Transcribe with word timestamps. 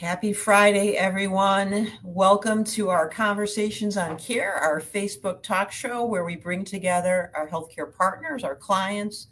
Happy 0.00 0.34
Friday, 0.34 0.94
everyone. 0.98 1.90
Welcome 2.02 2.64
to 2.64 2.90
our 2.90 3.08
Conversations 3.08 3.96
on 3.96 4.18
Care, 4.18 4.52
our 4.52 4.78
Facebook 4.78 5.42
talk 5.42 5.72
show 5.72 6.04
where 6.04 6.22
we 6.22 6.36
bring 6.36 6.66
together 6.66 7.32
our 7.34 7.48
healthcare 7.48 7.90
partners, 7.90 8.44
our 8.44 8.56
clients, 8.56 9.28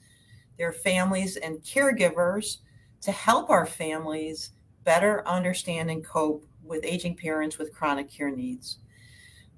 their 0.56 0.72
families, 0.72 1.36
and 1.36 1.58
caregivers 1.58 2.60
to 3.02 3.12
help 3.12 3.50
our 3.50 3.66
families 3.66 4.52
better 4.84 5.22
understand 5.28 5.90
and 5.90 6.02
cope 6.02 6.46
with 6.62 6.82
aging 6.82 7.14
parents 7.14 7.58
with 7.58 7.74
chronic 7.74 8.10
care 8.10 8.34
needs. 8.34 8.78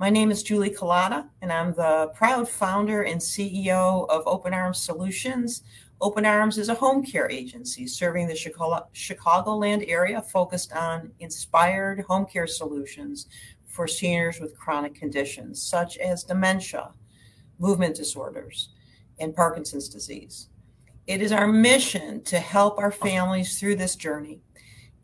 My 0.01 0.11
name 0.11 0.33
is 0.33 0.43
Julie 0.43 0.71
Collada, 0.71 1.29
and 1.41 1.53
I'm 1.53 1.73
the 1.73 2.11
proud 2.17 2.49
founder 2.49 3.03
and 3.03 3.21
CEO 3.21 4.09
of 4.09 4.27
Open 4.27 4.53
Arms 4.53 4.81
Solutions. 4.81 5.63
Open 6.01 6.27
Arms 6.27 6.59
is 6.59 6.69
a 6.69 6.75
home 6.75 7.03
care 7.03 7.31
agency 7.31 7.87
serving 7.87 8.29
the 8.29 8.37
Chicago, 8.37 8.87
Chicagoland 8.95 9.89
area 9.89 10.21
focused 10.21 10.73
on 10.73 11.11
inspired 11.21 12.01
home 12.01 12.27
care 12.27 12.47
solutions 12.47 13.29
for 13.67 13.89
seniors 13.89 14.39
with 14.39 14.59
chronic 14.59 14.95
conditions 14.95 15.63
such 15.63 15.97
as 15.97 16.23
dementia, 16.23 16.91
movement 17.59 17.97
disorders, 17.97 18.71
and 19.19 19.35
Parkinson's 19.35 19.89
disease. 19.89 20.49
It 21.07 21.23
is 21.23 21.33
our 21.33 21.47
mission 21.47 22.23
to 22.25 22.39
help 22.39 22.79
our 22.79 22.93
families 22.93 23.59
through 23.59 23.77
this 23.77 23.97
journey 23.97 24.41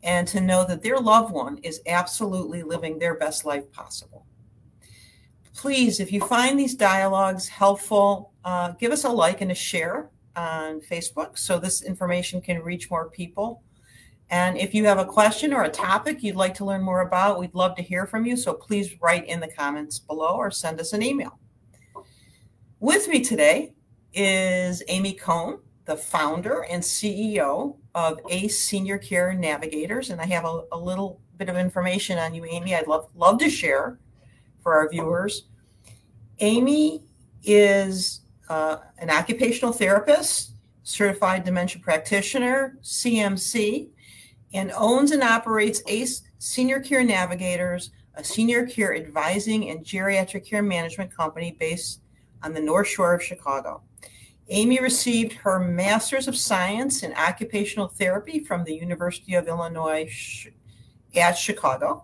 and 0.03 0.27
to 0.27 0.41
know 0.41 0.63
that 0.65 0.83
their 0.83 0.99
loved 0.99 1.33
one 1.33 1.57
is 1.63 1.81
absolutely 1.87 2.61
living 2.61 2.99
their 2.99 3.15
best 3.15 3.45
life 3.45 3.71
possible. 3.71 4.27
Please, 5.55 5.99
if 5.99 6.11
you 6.11 6.19
find 6.21 6.59
these 6.59 6.75
dialogues 6.75 7.47
helpful, 7.47 8.31
uh, 8.43 8.71
give 8.71 8.91
us 8.91 9.05
a 9.05 9.09
like 9.09 9.41
and 9.41 9.51
a 9.51 9.55
share 9.55 10.09
on 10.35 10.81
Facebook 10.81 11.37
so 11.37 11.59
this 11.59 11.81
information 11.81 12.41
can 12.41 12.61
reach 12.61 12.89
more 12.89 13.09
people. 13.09 13.61
And 14.29 14.57
if 14.57 14.73
you 14.73 14.85
have 14.85 14.97
a 14.97 15.05
question 15.05 15.53
or 15.53 15.63
a 15.63 15.69
topic 15.69 16.23
you'd 16.23 16.35
like 16.35 16.53
to 16.55 16.65
learn 16.65 16.81
more 16.81 17.01
about, 17.01 17.39
we'd 17.39 17.53
love 17.53 17.75
to 17.75 17.83
hear 17.83 18.07
from 18.07 18.25
you. 18.25 18.35
So 18.35 18.53
please 18.53 19.01
write 19.01 19.27
in 19.27 19.39
the 19.39 19.47
comments 19.47 19.99
below 19.99 20.35
or 20.35 20.49
send 20.49 20.79
us 20.79 20.93
an 20.93 21.03
email. 21.03 21.37
With 22.79 23.07
me 23.07 23.21
today 23.23 23.73
is 24.13 24.81
Amy 24.87 25.13
Cohen 25.13 25.59
the 25.85 25.97
founder 25.97 26.65
and 26.69 26.81
CEO 26.81 27.75
of 27.93 28.19
ACE 28.29 28.59
Senior 28.63 28.97
Care 28.97 29.33
Navigators. 29.33 30.09
And 30.09 30.21
I 30.21 30.25
have 30.25 30.45
a, 30.45 30.63
a, 30.71 30.77
little 30.77 31.19
bit 31.37 31.49
of 31.49 31.57
information 31.57 32.17
on 32.17 32.33
you, 32.33 32.45
Amy, 32.45 32.75
I'd 32.75 32.87
love, 32.87 33.09
love 33.15 33.37
to 33.39 33.49
share 33.49 33.99
for 34.61 34.73
our 34.75 34.89
viewers. 34.89 35.47
Amy 36.39 37.03
is 37.43 38.21
uh, 38.53 38.77
an 38.99 39.09
occupational 39.09 39.73
therapist, 39.73 40.51
certified 40.83 41.43
dementia 41.43 41.81
practitioner, 41.81 42.77
CMC, 42.83 43.87
and 44.53 44.71
owns 44.77 45.09
and 45.09 45.23
operates 45.23 45.81
ACE 45.87 46.21
Senior 46.37 46.79
Care 46.79 47.03
Navigators, 47.03 47.89
a 48.13 48.23
senior 48.23 48.67
care 48.67 48.95
advising 48.95 49.71
and 49.71 49.83
geriatric 49.83 50.47
care 50.47 50.61
management 50.61 51.11
company 51.11 51.57
based 51.59 52.01
on 52.43 52.53
the 52.53 52.61
North 52.61 52.87
Shore 52.87 53.15
of 53.15 53.23
Chicago. 53.23 53.81
Amy 54.49 54.79
received 54.79 55.33
her 55.33 55.57
Master's 55.57 56.27
of 56.27 56.37
Science 56.37 57.01
in 57.01 57.11
Occupational 57.13 57.87
Therapy 57.87 58.37
from 58.37 58.63
the 58.65 58.75
University 58.75 59.33
of 59.33 59.47
Illinois 59.47 60.07
at 61.15 61.31
Chicago. 61.31 62.03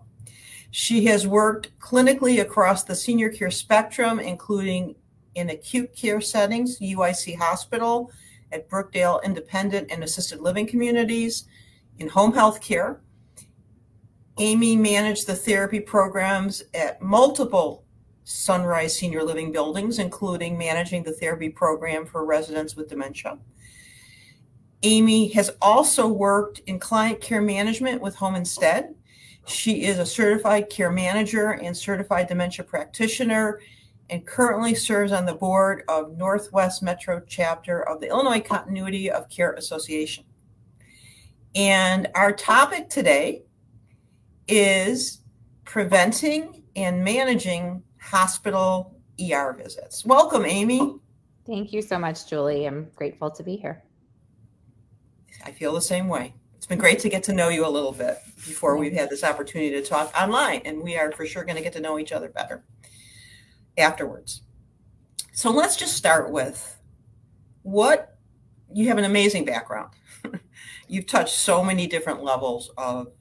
She 0.72 1.04
has 1.04 1.28
worked 1.28 1.78
clinically 1.78 2.40
across 2.40 2.82
the 2.82 2.96
senior 2.96 3.28
care 3.28 3.52
spectrum, 3.52 4.18
including 4.18 4.96
in 5.40 5.50
acute 5.50 5.96
care 5.96 6.20
settings, 6.20 6.78
UIC 6.78 7.36
Hospital, 7.38 8.12
at 8.52 8.68
Brookdale 8.68 9.22
Independent 9.24 9.90
and 9.90 10.04
Assisted 10.04 10.40
Living 10.40 10.66
Communities, 10.66 11.48
in 11.98 12.08
home 12.08 12.32
health 12.32 12.60
care. 12.60 13.00
Amy 14.38 14.76
managed 14.76 15.26
the 15.26 15.34
therapy 15.34 15.80
programs 15.80 16.62
at 16.74 17.02
multiple 17.02 17.84
Sunrise 18.24 18.96
Senior 18.96 19.24
Living 19.24 19.50
buildings, 19.50 19.98
including 19.98 20.56
managing 20.56 21.02
the 21.02 21.12
therapy 21.12 21.48
program 21.48 22.06
for 22.06 22.24
residents 22.24 22.76
with 22.76 22.88
dementia. 22.88 23.38
Amy 24.82 25.28
has 25.28 25.50
also 25.60 26.06
worked 26.06 26.60
in 26.66 26.78
client 26.78 27.20
care 27.20 27.42
management 27.42 28.00
with 28.00 28.14
Home 28.16 28.34
Instead. 28.34 28.94
She 29.46 29.84
is 29.84 29.98
a 29.98 30.06
certified 30.06 30.70
care 30.70 30.90
manager 30.90 31.50
and 31.50 31.76
certified 31.76 32.28
dementia 32.28 32.64
practitioner 32.64 33.60
and 34.10 34.26
currently 34.26 34.74
serves 34.74 35.12
on 35.12 35.24
the 35.24 35.34
board 35.34 35.84
of 35.88 36.16
Northwest 36.16 36.82
Metro 36.82 37.22
chapter 37.26 37.88
of 37.88 38.00
the 38.00 38.08
Illinois 38.08 38.40
Continuity 38.40 39.08
of 39.08 39.28
Care 39.30 39.52
Association. 39.52 40.24
And 41.54 42.08
our 42.16 42.32
topic 42.32 42.88
today 42.88 43.44
is 44.48 45.22
preventing 45.64 46.64
and 46.74 47.04
managing 47.04 47.82
hospital 48.00 48.96
ER 49.20 49.54
visits. 49.56 50.04
Welcome, 50.04 50.44
Amy. 50.44 50.96
Thank 51.46 51.72
you 51.72 51.80
so 51.80 51.98
much, 51.98 52.28
Julie. 52.28 52.66
I'm 52.66 52.90
grateful 52.96 53.30
to 53.30 53.42
be 53.44 53.56
here. 53.56 53.84
I 55.44 55.52
feel 55.52 55.72
the 55.72 55.80
same 55.80 56.08
way. 56.08 56.34
It's 56.56 56.66
been 56.66 56.78
great 56.78 56.98
to 57.00 57.08
get 57.08 57.22
to 57.24 57.32
know 57.32 57.48
you 57.48 57.64
a 57.64 57.70
little 57.70 57.92
bit 57.92 58.18
before 58.34 58.76
we've 58.76 58.92
had 58.92 59.08
this 59.08 59.22
opportunity 59.22 59.70
to 59.70 59.82
talk 59.82 60.12
online, 60.20 60.62
and 60.64 60.82
we 60.82 60.96
are 60.96 61.12
for 61.12 61.26
sure 61.26 61.44
going 61.44 61.56
to 61.56 61.62
get 61.62 61.72
to 61.74 61.80
know 61.80 61.98
each 61.98 62.12
other 62.12 62.28
better 62.28 62.64
afterwards. 63.80 64.42
So 65.32 65.50
let's 65.50 65.76
just 65.76 65.96
start 65.96 66.30
with 66.30 66.78
what 67.62 68.16
you 68.72 68.88
have 68.88 68.98
an 68.98 69.04
amazing 69.04 69.44
background. 69.44 69.90
You've 70.88 71.06
touched 71.06 71.34
so 71.34 71.62
many 71.62 71.86
different 71.86 72.22
levels 72.22 72.70
of 72.76 73.12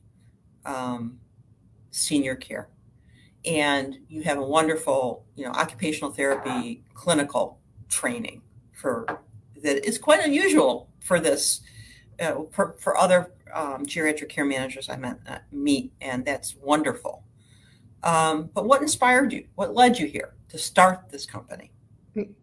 um, 0.66 1.19
senior 1.92 2.36
care 2.36 2.69
and 3.46 4.00
you 4.08 4.22
have 4.24 4.38
a 4.38 4.44
wonderful, 4.44 5.25
you 5.36 5.46
know, 5.46 5.52
occupational 5.52 6.12
therapy 6.12 6.84
clinical 6.94 7.59
training 7.88 8.42
for 8.74 9.06
that 9.64 9.86
is 9.88 9.98
quite 9.98 10.24
unusual 10.24 10.90
for 11.00 11.19
this 11.19 11.62
uh, 12.19 12.44
for, 12.52 12.75
for 12.80 12.98
other 12.98 13.31
um, 13.53 13.86
geriatric 13.86 14.30
care 14.30 14.46
managers 14.46 14.90
I 14.90 14.98
met, 14.98 15.19
uh, 15.28 15.38
meet, 15.52 15.94
and 16.02 16.25
that's 16.25 16.56
wonderful. 16.56 17.24
Um, 18.03 18.50
but 18.53 18.66
what 18.66 18.81
inspired 18.81 19.31
you? 19.31 19.48
What 19.56 19.74
led 19.74 19.98
you 19.98 20.06
here 20.06 20.34
to 20.50 20.58
start 20.58 21.10
this 21.10 21.26
company? 21.26 21.72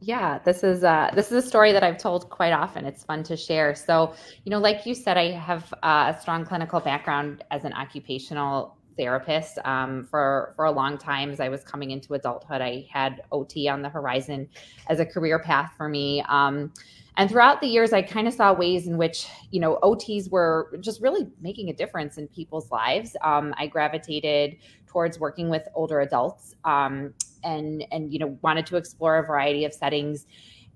Yeah, 0.00 0.38
this 0.44 0.62
is 0.62 0.84
uh, 0.84 1.10
this 1.14 1.32
is 1.32 1.44
a 1.44 1.46
story 1.46 1.72
that 1.72 1.82
I've 1.82 1.98
told 1.98 2.30
quite 2.30 2.52
often. 2.52 2.86
It's 2.86 3.04
fun 3.04 3.22
to 3.24 3.36
share. 3.36 3.74
So, 3.74 4.14
you 4.44 4.50
know, 4.50 4.58
like 4.58 4.86
you 4.86 4.94
said, 4.94 5.16
I 5.16 5.32
have 5.32 5.72
uh, 5.82 6.12
a 6.16 6.20
strong 6.20 6.44
clinical 6.44 6.80
background 6.80 7.44
as 7.50 7.64
an 7.64 7.72
occupational 7.72 8.76
therapist 8.96 9.58
um, 9.64 10.04
for 10.04 10.52
for 10.56 10.64
a 10.64 10.70
long 10.70 10.98
time 10.98 11.30
as 11.30 11.40
I 11.40 11.48
was 11.48 11.62
coming 11.64 11.90
into 11.90 12.14
adulthood. 12.14 12.60
I 12.60 12.86
had 12.90 13.22
OT 13.32 13.68
on 13.68 13.82
the 13.82 13.88
horizon 13.88 14.48
as 14.88 15.00
a 15.00 15.06
career 15.06 15.38
path 15.38 15.72
for 15.76 15.88
me. 15.88 16.24
Um, 16.28 16.72
and 17.18 17.30
throughout 17.30 17.62
the 17.62 17.66
years, 17.66 17.92
I 17.94 18.02
kind 18.02 18.28
of 18.28 18.34
saw 18.34 18.52
ways 18.52 18.86
in 18.86 18.98
which 18.98 19.26
you 19.50 19.60
know 19.60 19.78
OTs 19.82 20.30
were 20.30 20.78
just 20.80 21.00
really 21.00 21.26
making 21.40 21.70
a 21.70 21.72
difference 21.72 22.18
in 22.18 22.28
people's 22.28 22.70
lives. 22.70 23.16
Um, 23.22 23.54
I 23.58 23.66
gravitated 23.66 24.58
towards 24.86 25.18
working 25.18 25.50
with 25.50 25.66
older 25.74 26.00
adults, 26.00 26.54
um, 26.64 27.12
and 27.46 27.86
and 27.90 28.12
you 28.12 28.18
know 28.18 28.38
wanted 28.42 28.66
to 28.66 28.76
explore 28.76 29.16
a 29.18 29.22
variety 29.22 29.64
of 29.64 29.72
settings 29.72 30.26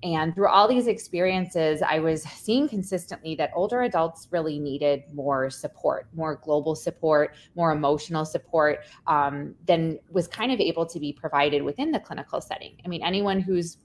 and 0.02 0.34
through 0.34 0.48
all 0.48 0.66
these 0.66 0.86
experiences, 0.86 1.82
I 1.82 1.98
was 1.98 2.22
seeing 2.22 2.68
consistently 2.68 3.34
that 3.34 3.50
older 3.54 3.82
adults 3.82 4.28
really 4.30 4.58
needed 4.58 5.02
more 5.12 5.50
support, 5.50 6.08
more 6.14 6.36
global 6.36 6.74
support, 6.74 7.34
more 7.54 7.72
emotional 7.72 8.24
support 8.24 8.80
um, 9.06 9.54
than 9.66 9.98
was 10.10 10.26
kind 10.26 10.52
of 10.52 10.60
able 10.60 10.86
to 10.86 10.98
be 10.98 11.12
provided 11.12 11.62
within 11.62 11.92
the 11.92 12.00
clinical 12.00 12.40
setting. 12.40 12.76
I 12.84 12.88
mean, 12.88 13.02
anyone 13.02 13.40
who's 13.40 13.76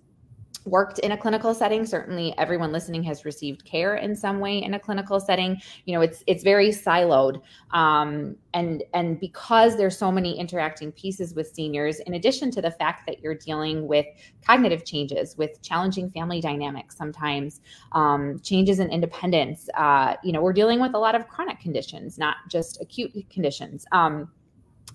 worked 0.66 1.00
in 1.00 1.12
a 1.12 1.18
clinical 1.18 1.54
setting. 1.54 1.86
Certainly 1.86 2.34
everyone 2.38 2.72
listening 2.72 3.04
has 3.04 3.26
received 3.26 3.66
care 3.66 3.96
in 3.96 4.16
some 4.16 4.40
way 4.40 4.62
in 4.62 4.74
a 4.74 4.80
clinical 4.80 5.20
setting. 5.20 5.60
You 5.86 5.96
know 5.96 6.02
it's 6.02 6.24
it's 6.28 6.44
very 6.44 6.70
siloed 6.70 7.42
um, 7.72 8.36
and 8.54 8.84
and 8.94 9.20
because 9.20 9.78
there's 9.78 9.98
so 9.98 10.12
many 10.12 10.38
interacting 10.40 10.92
pieces 10.92 11.34
with 11.34 11.48
seniors 11.48 12.00
in 12.02 12.14
addition 12.14 12.52
to 12.52 12.62
the 12.62 12.72
fact 12.72 13.06
that 13.08 13.22
you're 13.22 13.36
dealing 13.36 13.88
with 13.88 14.06
cognitive 14.46 14.86
changes 14.86 15.36
with 15.38 15.62
challenging 15.62 16.10
family 16.12 16.42
dynamics 16.42 16.96
sometimes 16.96 17.62
um, 17.92 18.40
changes 18.40 18.80
in 18.80 18.90
independence 18.90 19.70
uh, 19.78 20.16
you 20.24 20.32
know 20.32 20.42
we're 20.42 20.54
dealing 20.54 20.80
with 20.80 20.94
a 20.94 21.00
lot 21.00 21.16
of 21.16 21.28
chronic 21.28 21.60
conditions 21.60 22.18
not 22.18 22.38
just 22.50 22.82
acute 22.82 23.12
conditions. 23.30 23.86
Um, 23.92 24.30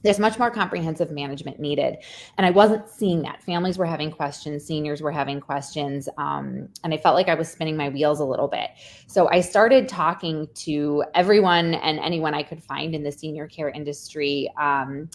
there's 0.03 0.19
much 0.19 0.39
more 0.39 0.51
comprehensive 0.51 1.11
management 1.11 1.61
needed. 1.61 1.97
And 2.37 2.47
i 2.47 2.51
wasn't 2.51 2.89
seeing 2.89 3.23
that. 3.23 3.43
Families 3.43 3.79
were 3.79 3.87
having 3.87 4.11
questions 4.11 4.65
seniors 4.65 5.03
were 5.03 5.13
having 5.13 5.41
questions 5.41 6.09
um, 6.19 6.69
and 6.85 6.95
i 6.95 6.97
felt 6.97 7.15
like 7.15 7.29
i 7.29 7.35
was 7.35 7.49
spinning 7.49 7.77
my 7.77 7.89
wheels 7.89 8.21
a 8.21 8.25
little 8.25 8.49
bit. 8.49 8.71
So 9.07 9.29
i 9.31 9.41
started 9.41 9.89
talking 9.89 10.49
to 10.55 11.05
everyone 11.15 11.75
and 11.75 11.99
anyone 11.99 12.35
i 12.35 12.43
could 12.43 12.63
find 12.63 12.95
in 12.95 13.03
the 13.03 13.13
senior 13.13 13.47
care 13.47 13.69
industry 13.69 14.51
um, 14.59 15.09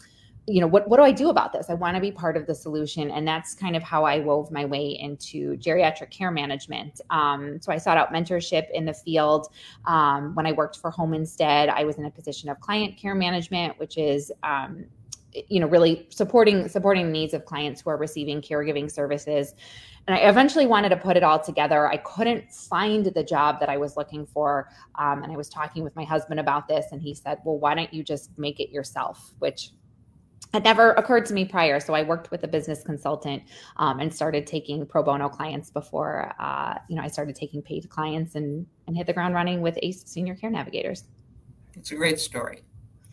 you 0.47 0.61
know 0.61 0.67
what, 0.67 0.87
what 0.87 0.97
do 0.97 1.03
i 1.03 1.11
do 1.11 1.29
about 1.29 1.51
this 1.51 1.69
i 1.69 1.73
want 1.73 1.95
to 1.95 2.01
be 2.01 2.11
part 2.11 2.37
of 2.37 2.45
the 2.45 2.53
solution 2.53 3.09
and 3.11 3.27
that's 3.27 3.53
kind 3.55 3.75
of 3.75 3.81
how 3.81 4.03
i 4.03 4.19
wove 4.19 4.51
my 4.51 4.63
way 4.63 4.87
into 4.87 5.57
geriatric 5.57 6.11
care 6.11 6.31
management 6.31 7.01
um, 7.09 7.59
so 7.61 7.71
i 7.71 7.77
sought 7.77 7.97
out 7.97 8.13
mentorship 8.13 8.69
in 8.73 8.85
the 8.85 8.93
field 8.93 9.47
um, 9.85 10.35
when 10.35 10.45
i 10.45 10.51
worked 10.51 10.77
for 10.77 10.91
home 10.91 11.13
instead 11.13 11.69
i 11.69 11.83
was 11.83 11.97
in 11.97 12.05
a 12.05 12.11
position 12.11 12.49
of 12.49 12.59
client 12.59 12.95
care 12.97 13.15
management 13.15 13.77
which 13.79 13.97
is 13.97 14.31
um, 14.43 14.85
you 15.47 15.59
know 15.59 15.67
really 15.67 16.05
supporting 16.09 16.67
supporting 16.67 17.07
the 17.07 17.11
needs 17.11 17.33
of 17.33 17.45
clients 17.45 17.81
who 17.81 17.89
are 17.89 17.97
receiving 17.97 18.41
caregiving 18.41 18.89
services 18.91 19.55
and 20.07 20.15
I 20.15 20.29
eventually 20.29 20.67
wanted 20.67 20.89
to 20.89 20.97
put 20.97 21.17
it 21.17 21.23
all 21.23 21.39
together. 21.39 21.87
I 21.87 21.97
couldn't 21.97 22.51
find 22.53 23.05
the 23.05 23.23
job 23.23 23.59
that 23.59 23.69
I 23.69 23.77
was 23.77 23.97
looking 23.97 24.27
for. 24.27 24.69
Um, 24.99 25.23
and 25.23 25.31
I 25.31 25.35
was 25.35 25.49
talking 25.49 25.83
with 25.83 25.95
my 25.95 26.03
husband 26.03 26.39
about 26.39 26.67
this, 26.67 26.85
and 26.91 27.01
he 27.01 27.15
said, 27.15 27.39
Well, 27.43 27.57
why 27.57 27.73
don't 27.73 27.91
you 27.91 28.03
just 28.03 28.29
make 28.37 28.59
it 28.59 28.69
yourself? 28.69 29.33
Which 29.39 29.71
had 30.55 30.63
never 30.63 30.93
occurred 30.93 31.25
to 31.25 31.33
me 31.33 31.43
prior. 31.43 31.81
So 31.81 31.93
I 31.93 32.03
worked 32.03 32.31
with 32.31 32.45
a 32.45 32.47
business 32.47 32.81
consultant 32.81 33.43
um, 33.75 33.99
and 33.99 34.13
started 34.13 34.47
taking 34.47 34.85
pro 34.85 35.03
bono 35.03 35.27
clients 35.27 35.69
before, 35.69 36.33
uh, 36.39 36.75
you 36.87 36.95
know, 36.95 37.01
I 37.01 37.09
started 37.09 37.35
taking 37.35 37.61
paid 37.61 37.89
clients 37.89 38.35
and, 38.35 38.65
and 38.87 38.95
hit 38.95 39.05
the 39.05 39.11
ground 39.11 39.35
running 39.35 39.59
with 39.59 39.77
ACE 39.83 40.03
Senior 40.05 40.33
Care 40.33 40.49
Navigators. 40.49 41.03
It's 41.73 41.91
a 41.91 41.95
great 41.95 42.21
story. 42.21 42.61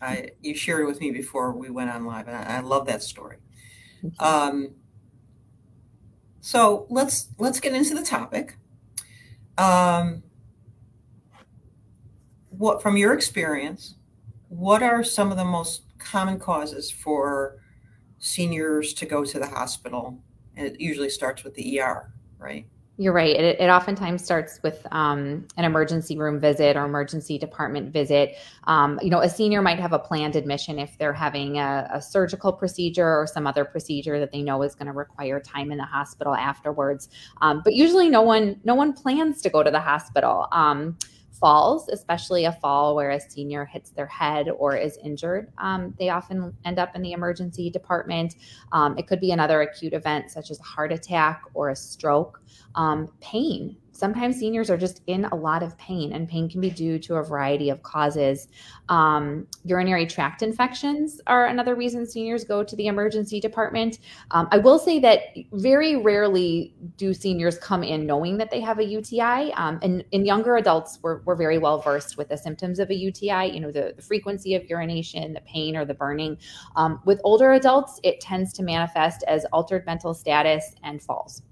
I, 0.01 0.29
you 0.41 0.55
shared 0.55 0.83
it 0.83 0.85
with 0.85 1.01
me 1.01 1.11
before 1.11 1.51
we 1.51 1.69
went 1.69 1.89
on 1.89 2.05
live, 2.05 2.29
and 2.29 2.37
I, 2.37 2.57
I 2.57 2.59
love 2.61 2.85
that 2.85 3.03
story. 3.03 3.39
Um, 4.19 4.75
so 6.39 6.87
let's 6.89 7.27
let's 7.37 7.59
get 7.59 7.73
into 7.73 7.93
the 7.93 8.03
topic. 8.03 8.57
Um, 9.57 10.23
what 12.49 12.81
from 12.81 12.95
your 12.95 13.13
experience, 13.13 13.95
what 14.47 14.81
are 14.81 15.03
some 15.03 15.29
of 15.29 15.37
the 15.37 15.45
most 15.45 15.83
common 16.03 16.39
causes 16.39 16.91
for 16.91 17.59
seniors 18.19 18.93
to 18.95 19.05
go 19.05 19.25
to 19.25 19.39
the 19.39 19.47
hospital? 19.47 20.19
And 20.55 20.67
it 20.67 20.79
usually 20.79 21.09
starts 21.09 21.43
with 21.43 21.55
the 21.55 21.79
ER, 21.79 22.13
right? 22.37 22.67
You're 22.97 23.13
right. 23.13 23.35
It, 23.35 23.59
it 23.59 23.69
oftentimes 23.69 24.23
starts 24.23 24.59
with 24.61 24.85
um, 24.91 25.47
an 25.57 25.65
emergency 25.65 26.15
room 26.15 26.39
visit 26.39 26.77
or 26.77 26.85
emergency 26.85 27.39
department 27.39 27.91
visit. 27.91 28.35
Um, 28.65 28.99
you 29.01 29.09
know, 29.09 29.21
a 29.21 29.29
senior 29.29 29.63
might 29.63 29.79
have 29.79 29.93
a 29.93 29.99
planned 29.99 30.35
admission 30.35 30.77
if 30.77 30.95
they're 30.99 31.11
having 31.11 31.57
a, 31.57 31.89
a 31.91 31.99
surgical 31.99 32.53
procedure 32.53 33.07
or 33.07 33.25
some 33.25 33.47
other 33.47 33.65
procedure 33.65 34.19
that 34.19 34.31
they 34.31 34.43
know 34.43 34.61
is 34.61 34.75
going 34.75 34.85
to 34.85 34.93
require 34.93 35.39
time 35.39 35.71
in 35.71 35.79
the 35.79 35.85
hospital 35.85 36.35
afterwards. 36.35 37.09
Um, 37.41 37.61
but 37.63 37.73
usually, 37.73 38.09
no 38.09 38.21
one 38.21 38.61
no 38.63 38.75
one 38.75 38.93
plans 38.93 39.41
to 39.41 39.49
go 39.49 39.63
to 39.63 39.71
the 39.71 39.81
hospital. 39.81 40.47
Falls, 41.39 41.89
especially 41.89 42.45
a 42.45 42.51
fall 42.53 42.95
where 42.95 43.11
a 43.11 43.19
senior 43.19 43.65
hits 43.65 43.89
their 43.89 44.05
head 44.05 44.49
or 44.49 44.77
is 44.77 44.97
injured, 45.03 45.51
um, 45.57 45.93
they 45.99 46.09
often 46.09 46.55
end 46.63 46.79
up 46.79 46.95
in 46.95 47.01
the 47.01 47.11
emergency 47.11 47.69
department. 47.69 48.35
Um, 48.71 48.97
it 48.97 49.07
could 49.07 49.19
be 49.19 49.31
another 49.31 49.61
acute 49.61 49.93
event, 49.93 50.31
such 50.31 50.51
as 50.51 50.59
a 50.59 50.63
heart 50.63 50.91
attack 50.91 51.41
or 51.53 51.69
a 51.69 51.75
stroke. 51.75 52.41
Um, 52.75 53.11
pain 53.19 53.75
sometimes 53.93 54.37
seniors 54.37 54.69
are 54.69 54.77
just 54.77 55.01
in 55.07 55.25
a 55.25 55.35
lot 55.35 55.63
of 55.63 55.77
pain, 55.77 56.11
and 56.11 56.27
pain 56.27 56.49
can 56.49 56.59
be 56.59 56.69
due 56.69 56.99
to 56.99 57.15
a 57.15 57.23
variety 57.23 57.69
of 57.69 57.81
causes. 57.83 58.47
Um, 58.89 59.47
urinary 59.63 60.05
tract 60.05 60.41
infections 60.41 61.21
are 61.27 61.45
another 61.45 61.75
reason 61.75 62.05
seniors 62.05 62.43
go 62.43 62.63
to 62.63 62.75
the 62.75 62.87
emergency 62.87 63.39
department. 63.39 63.99
Um, 64.31 64.47
I 64.51 64.57
will 64.57 64.79
say 64.79 64.99
that 64.99 65.19
very 65.53 65.95
rarely 65.95 66.73
do 66.97 67.13
seniors 67.13 67.57
come 67.57 67.83
in 67.83 68.05
knowing 68.05 68.37
that 68.37 68.51
they 68.51 68.59
have 68.59 68.79
a 68.79 68.83
UTI. 68.83 69.53
Um, 69.53 69.79
and 69.81 70.03
in 70.11 70.25
younger 70.25 70.57
adults, 70.57 70.99
we're, 71.01 71.21
we're 71.21 71.35
very 71.35 71.57
well 71.57 71.79
versed 71.79 72.17
with 72.17 72.29
the 72.29 72.37
symptoms 72.37 72.79
of 72.79 72.89
a 72.89 72.95
UTI, 72.95 73.51
you 73.53 73.59
know, 73.59 73.71
the, 73.71 73.93
the 73.95 74.01
frequency 74.01 74.55
of 74.55 74.67
urination, 74.69 75.33
the 75.33 75.41
pain, 75.41 75.77
or 75.77 75.85
the 75.85 75.93
burning. 75.93 76.37
Um, 76.75 76.99
with 77.05 77.21
older 77.23 77.53
adults, 77.53 77.99
it 78.03 78.19
tends 78.19 78.51
to 78.53 78.63
manifest 78.63 79.23
as 79.27 79.45
altered 79.53 79.85
mental 79.85 80.13
status 80.13 80.75
and 80.83 81.01
falls. 81.01 81.43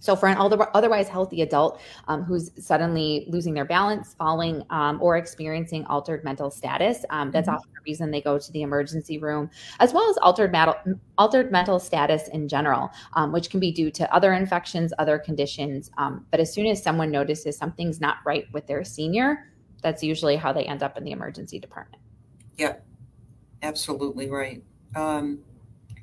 So, 0.00 0.14
for 0.14 0.28
an 0.28 0.36
otherwise 0.38 1.08
healthy 1.08 1.42
adult 1.42 1.80
um, 2.06 2.22
who's 2.22 2.50
suddenly 2.58 3.26
losing 3.28 3.54
their 3.54 3.64
balance, 3.64 4.14
falling, 4.14 4.62
um, 4.70 5.00
or 5.02 5.16
experiencing 5.16 5.84
altered 5.86 6.22
mental 6.24 6.50
status, 6.50 7.04
um, 7.10 7.30
that's 7.30 7.48
mm-hmm. 7.48 7.56
often 7.56 7.70
the 7.74 7.80
reason 7.84 8.10
they 8.10 8.20
go 8.20 8.38
to 8.38 8.52
the 8.52 8.62
emergency 8.62 9.18
room, 9.18 9.50
as 9.80 9.92
well 9.92 10.08
as 10.08 10.16
altered, 10.18 10.52
mat- 10.52 10.84
altered 11.16 11.50
mental 11.50 11.80
status 11.80 12.28
in 12.28 12.48
general, 12.48 12.90
um, 13.14 13.32
which 13.32 13.50
can 13.50 13.58
be 13.58 13.72
due 13.72 13.90
to 13.90 14.12
other 14.14 14.32
infections, 14.32 14.92
other 14.98 15.18
conditions. 15.18 15.90
Um, 15.98 16.26
but 16.30 16.38
as 16.38 16.52
soon 16.52 16.66
as 16.66 16.82
someone 16.82 17.10
notices 17.10 17.56
something's 17.56 18.00
not 18.00 18.18
right 18.24 18.44
with 18.52 18.66
their 18.66 18.84
senior, 18.84 19.50
that's 19.82 20.02
usually 20.02 20.36
how 20.36 20.52
they 20.52 20.64
end 20.64 20.82
up 20.82 20.96
in 20.96 21.04
the 21.04 21.10
emergency 21.10 21.58
department. 21.58 22.02
Yeah, 22.56 22.76
absolutely 23.62 24.30
right. 24.30 24.62
Um, 24.94 25.40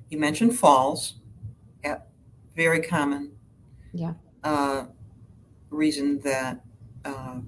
you 0.10 0.18
mentioned 0.18 0.58
falls. 0.58 1.16
Yeah, 1.84 2.00
very 2.56 2.82
common 2.82 3.35
yeah. 3.96 4.14
uh, 4.44 4.86
reason 5.70 6.20
that 6.20 6.62
uh, 7.04 7.40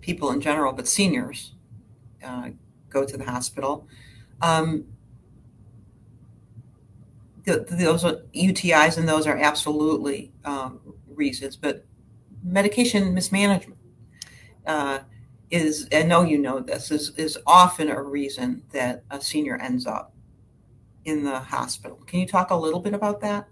people 0.00 0.30
in 0.30 0.40
general, 0.40 0.72
but 0.72 0.88
seniors, 0.88 1.54
uh, 2.24 2.50
go 2.90 3.04
to 3.04 3.16
the 3.16 3.24
hospital. 3.24 3.86
Um, 4.40 4.86
the, 7.44 7.66
those 7.70 8.04
UTIs 8.04 8.98
and 8.98 9.08
those 9.08 9.26
are 9.26 9.36
absolutely 9.36 10.32
um, 10.44 10.80
reasons, 11.08 11.56
but 11.56 11.84
medication 12.44 13.14
mismanagement 13.14 13.78
uh, 14.66 15.00
is, 15.50 15.88
I 15.92 16.02
know 16.02 16.22
you 16.22 16.38
know 16.38 16.60
this, 16.60 16.90
is, 16.90 17.10
is 17.16 17.38
often 17.46 17.90
a 17.90 18.00
reason 18.00 18.62
that 18.72 19.04
a 19.10 19.20
senior 19.20 19.56
ends 19.56 19.86
up 19.86 20.14
in 21.04 21.24
the 21.24 21.38
hospital. 21.38 21.96
Can 22.06 22.20
you 22.20 22.26
talk 22.26 22.50
a 22.50 22.56
little 22.56 22.80
bit 22.80 22.94
about 22.94 23.20
that? 23.22 23.48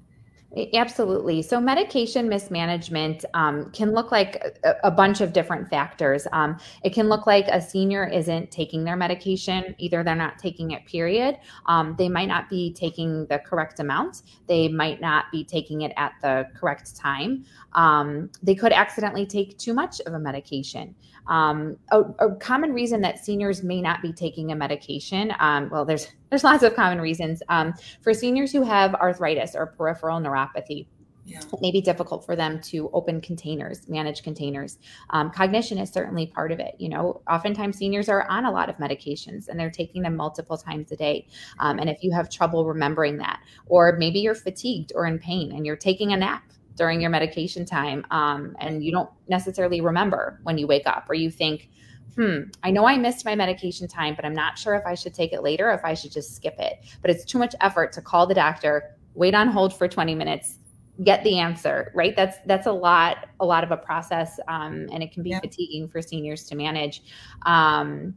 Absolutely. 0.75 1.43
So, 1.43 1.61
medication 1.61 2.29
mismanagement 2.29 3.25
um, 3.35 3.70
can 3.70 3.93
look 3.93 4.11
like 4.11 4.58
a, 4.64 4.75
a, 4.82 4.91
bunch 4.91 5.20
of 5.20 5.32
different 5.32 5.70
factors. 5.70 6.26
Um, 6.32 6.58
it 6.82 6.93
can 6.93 7.08
look 7.08 7.25
like 7.25 7.47
a 7.47 7.61
senior 7.61 8.05
isn't 8.05 8.50
taking 8.50 8.82
their 8.82 8.97
medication, 8.97 9.76
either 9.79 10.02
they're 10.02 10.17
not 10.17 10.41
taking 10.41 10.73
it, 10.73 10.85
period. 10.87 11.37
Um, 11.67 11.94
they 11.99 12.08
might 12.08 12.26
not 12.26 12.50
be 12.50 12.73
taking 12.73 13.26
the 13.26 13.38
correct 13.38 13.79
amount, 13.79 14.23
they 14.49 14.67
might 14.67 15.00
not 15.00 15.26
be 15.31 15.44
taking 15.44 15.82
it 15.82 15.93
at 15.97 16.14
the 16.20 16.49
correct 16.56 16.96
time. 16.96 17.44
Um, 17.75 18.29
they 18.43 18.56
could 18.56 18.73
accidentally 18.73 19.26
take 19.26 19.56
too 19.56 19.73
much 19.73 20.00
of 20.00 20.14
a 20.14 20.19
medication. 20.19 20.96
Um, 21.31 21.77
a, 21.91 22.00
a, 22.19 22.35
common 22.35 22.73
reason 22.73 23.00
that 23.03 23.25
seniors 23.25 23.62
may 23.62 23.81
not 23.81 24.03
be 24.03 24.12
taking 24.12 24.50
a 24.50 24.56
medication, 24.56 25.32
um, 25.38 25.71
well, 25.71 25.85
there's 25.85 26.09
there's 26.31 26.44
lots 26.44 26.62
of 26.62 26.75
common 26.75 27.00
reasons. 27.00 27.43
Um, 27.49 27.73
for 28.03 28.12
seniors 28.12 28.53
who 28.53 28.62
have 28.62 28.94
arthritis 28.97 29.55
or 29.55 29.67
peripheral 29.67 30.21
neuropathy, 30.21 30.87
yeah. 31.25 31.38
it 31.38 31.61
may 31.61 31.71
be 31.71 31.81
difficult 31.81 32.25
for 32.27 32.37
them 32.37 32.61
to 32.62 32.91
open 32.93 33.21
containers, 33.21 33.88
manage 33.88 34.23
containers. 34.23 34.79
Um, 35.11 35.31
cognition 35.31 35.79
is 35.79 35.91
certainly 35.91 36.27
part 36.27 36.53
of 36.53 36.59
it. 36.59 36.75
You 36.79 36.88
know, 36.88 37.23
oftentimes 37.29 37.79
seniors 37.79 38.09
are 38.09 38.29
on 38.29 38.44
a 38.44 38.50
lot 38.50 38.69
of 38.69 38.77
medications 38.77 39.49
and 39.49 39.59
they're 39.59 39.71
taking 39.71 40.03
them 40.03 40.17
multiple 40.17 40.56
times 40.56 40.91
a 40.93 40.96
day. 40.96 41.27
Um, 41.58 41.79
and 41.79 41.89
if 41.89 42.03
you 42.03 42.13
have 42.13 42.31
trouble 42.31 42.65
remembering 42.65 43.19
that, 43.19 43.41
or 43.67 43.96
maybe 43.99 44.20
you're 44.20 44.34
fatigued 44.34 44.93
or 44.94 45.06
in 45.06 45.19
pain 45.19 45.53
and 45.53 45.65
you're 45.65 45.77
taking 45.77 46.13
a 46.13 46.17
nap 46.17 46.44
during 46.81 46.99
your 46.99 47.10
medication 47.10 47.67
time 47.67 48.06
um, 48.10 48.56
and 48.58 48.82
you 48.82 48.91
don't 48.91 49.10
necessarily 49.29 49.82
remember 49.82 50.41
when 50.44 50.56
you 50.56 50.67
wake 50.67 50.87
up 50.87 51.05
or 51.10 51.15
you 51.15 51.31
think 51.31 51.69
hmm 52.15 52.39
i 52.63 52.70
know 52.70 52.87
i 52.87 52.96
missed 52.96 53.27
my 53.27 53.34
medication 53.34 53.87
time 53.87 54.15
but 54.15 54.25
i'm 54.25 54.34
not 54.34 54.56
sure 54.56 54.75
if 54.75 54.87
i 54.87 54.94
should 54.94 55.13
take 55.13 55.34
it 55.34 55.43
later 55.43 55.69
or 55.69 55.75
if 55.75 55.84
i 55.84 55.93
should 55.93 56.10
just 56.10 56.34
skip 56.34 56.55
it. 56.58 56.79
But 57.03 57.10
it's 57.10 57.27
too 57.27 57.39
much 57.39 57.55
effort 57.60 57.93
to 57.93 58.01
call 58.01 58.27
the 58.27 58.34
doctor 58.34 58.96
wait 59.13 59.34
on 59.34 59.49
hold 59.49 59.77
for 59.77 59.87
20 59.89 60.15
minutes 60.15 60.56
get 61.05 61.22
the 61.22 61.39
answer 61.39 61.93
right? 61.94 62.17
That's 62.17 62.39
that's 62.46 62.67
a 62.67 62.72
lot 62.72 63.29
a 63.41 63.44
lot 63.44 63.63
of 63.63 63.70
a 63.72 63.77
process 63.77 64.41
um, 64.49 64.89
and 64.91 65.03
it 65.03 65.13
can 65.13 65.22
be 65.22 65.31
yeah. 65.31 65.41
fatiguing 65.41 65.89
for 65.89 66.01
seniors 66.01 66.44
to 66.44 66.55
manage. 66.55 67.03
Um, 67.44 68.15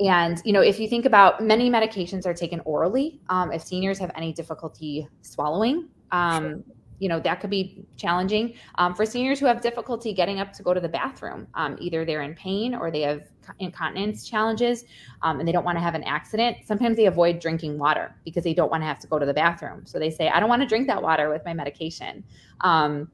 and 0.00 0.42
you 0.44 0.52
know 0.52 0.60
if 0.60 0.78
you 0.80 0.88
think 0.88 1.06
about 1.06 1.42
many 1.42 1.70
medications 1.70 2.26
are 2.26 2.34
taken 2.34 2.60
orally 2.64 3.20
um, 3.28 3.52
if 3.52 3.62
seniors 3.62 3.98
have 3.98 4.10
any 4.16 4.32
difficulty 4.32 5.08
swallowing 5.22 5.88
um, 6.10 6.64
you 7.04 7.10
know 7.10 7.20
that 7.20 7.38
could 7.38 7.50
be 7.50 7.84
challenging 7.98 8.54
um, 8.76 8.94
for 8.94 9.04
seniors 9.04 9.38
who 9.38 9.44
have 9.44 9.60
difficulty 9.60 10.14
getting 10.14 10.40
up 10.40 10.54
to 10.54 10.62
go 10.62 10.72
to 10.72 10.80
the 10.80 10.88
bathroom 10.88 11.46
um, 11.52 11.76
either 11.78 12.02
they're 12.06 12.22
in 12.22 12.34
pain 12.34 12.74
or 12.74 12.90
they 12.90 13.02
have 13.02 13.28
incontinence 13.58 14.26
challenges 14.26 14.86
um, 15.20 15.38
and 15.38 15.46
they 15.46 15.52
don't 15.52 15.66
want 15.66 15.76
to 15.76 15.82
have 15.82 15.94
an 15.94 16.02
accident 16.04 16.56
sometimes 16.64 16.96
they 16.96 17.04
avoid 17.04 17.38
drinking 17.40 17.76
water 17.76 18.16
because 18.24 18.42
they 18.42 18.54
don't 18.54 18.70
want 18.70 18.82
to 18.82 18.86
have 18.86 18.98
to 18.98 19.06
go 19.06 19.18
to 19.18 19.26
the 19.26 19.34
bathroom 19.34 19.84
so 19.84 19.98
they 19.98 20.08
say 20.08 20.30
i 20.30 20.40
don't 20.40 20.48
want 20.48 20.62
to 20.62 20.66
drink 20.66 20.86
that 20.86 21.02
water 21.02 21.28
with 21.28 21.44
my 21.44 21.52
medication 21.52 22.24
um, 22.62 23.06